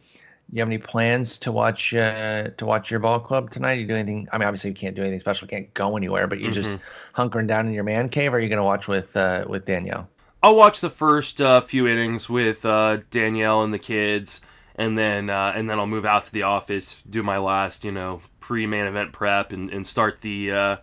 [0.53, 3.75] You have any plans to watch uh, to watch your ball club tonight?
[3.75, 4.29] You do anything?
[4.33, 6.79] I mean, obviously you can't do anything special, can't go anywhere, but you're just
[7.17, 8.35] hunkering down in your man cave.
[8.35, 10.09] Or are you going to watch with uh, with Danielle?
[10.43, 14.41] I'll watch the first uh, few innings with uh, Danielle and the kids,
[14.75, 17.93] and then uh, and then I'll move out to the office, do my last, you
[17.93, 20.77] know, pre-main event prep, and, and start the uh,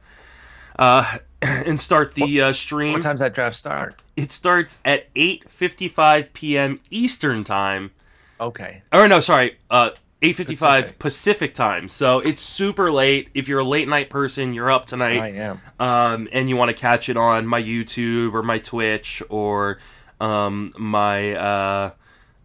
[0.79, 2.93] uh, and start the uh, stream.
[2.93, 4.01] What time's that draft start?
[4.15, 6.77] It starts at 8:55 p.m.
[6.89, 7.91] Eastern time.
[8.39, 8.81] Okay.
[8.93, 10.99] Or no, sorry, uh, 8:55 Pacific.
[10.99, 11.53] Pacific.
[11.53, 11.89] time.
[11.89, 13.29] So it's super late.
[13.33, 15.61] If you're a late night person, you're up tonight I am.
[15.79, 19.79] um, and you want to catch it on my YouTube or my Twitch or
[20.19, 21.91] um, my uh,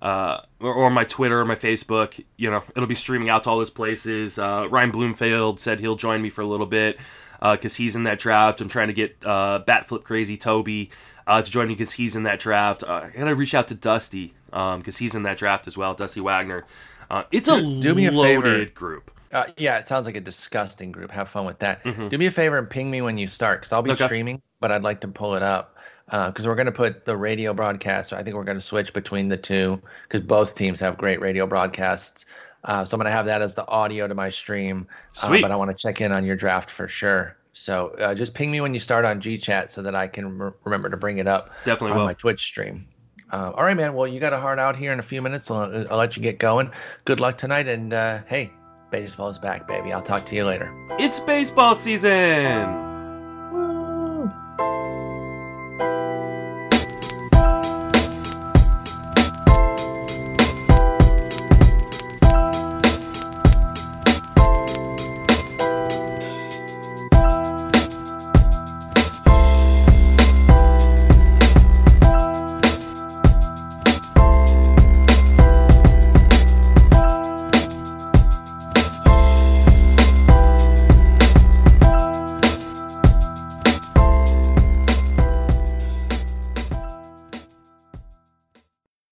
[0.00, 3.50] uh, or, or my Twitter or my Facebook, you know, it'll be streaming out to
[3.50, 4.38] all those places.
[4.38, 6.98] Uh, Ryan Bloomfield said he'll join me for a little bit
[7.40, 8.60] because he's in that draft.
[8.60, 10.90] I'm trying to get uh, Batflip Crazy Toby
[11.26, 12.82] uh, to join me because he's in that draft.
[12.82, 15.94] Uh, I gotta reach out to Dusty because he's in that draft as well.
[15.94, 16.64] Dusty Wagner.
[17.10, 18.64] Uh, it's a Do- a loaded favor.
[18.74, 19.10] group.
[19.32, 21.10] Uh, yeah, it sounds like a disgusting group.
[21.10, 21.82] Have fun with that.
[21.84, 22.08] Mhm.
[22.08, 24.04] Do me a favor and ping me when you start, because I'll be Okay.
[24.06, 25.76] streaming, but I'd like to pull it up
[26.08, 28.12] because we're going to put the radio broadcast.
[28.12, 31.46] I think we're going to switch between the two because both teams have great radio
[31.46, 32.26] broadcasts.
[32.62, 34.86] Uh, so I'm going to have that as the audio to my stream.
[35.22, 35.42] uh, Sweet.
[35.42, 37.36] but I want to check in on your draft for sure.
[37.54, 40.50] So uh, just ping me when you start on GChat so that I can re-
[40.64, 42.04] remember to bring it up Definitely on will.
[42.06, 42.86] my Twitch stream.
[43.32, 43.94] Uh, all right, man.
[43.94, 45.50] Well, you got a heart out here in a few minutes.
[45.50, 46.70] I'll, I'll let you get going.
[47.04, 47.66] Good luck tonight.
[47.66, 48.52] And uh, hey,
[48.90, 49.92] baseball is back, baby.
[49.92, 50.72] I'll talk to you later.
[50.98, 52.93] It's baseball season.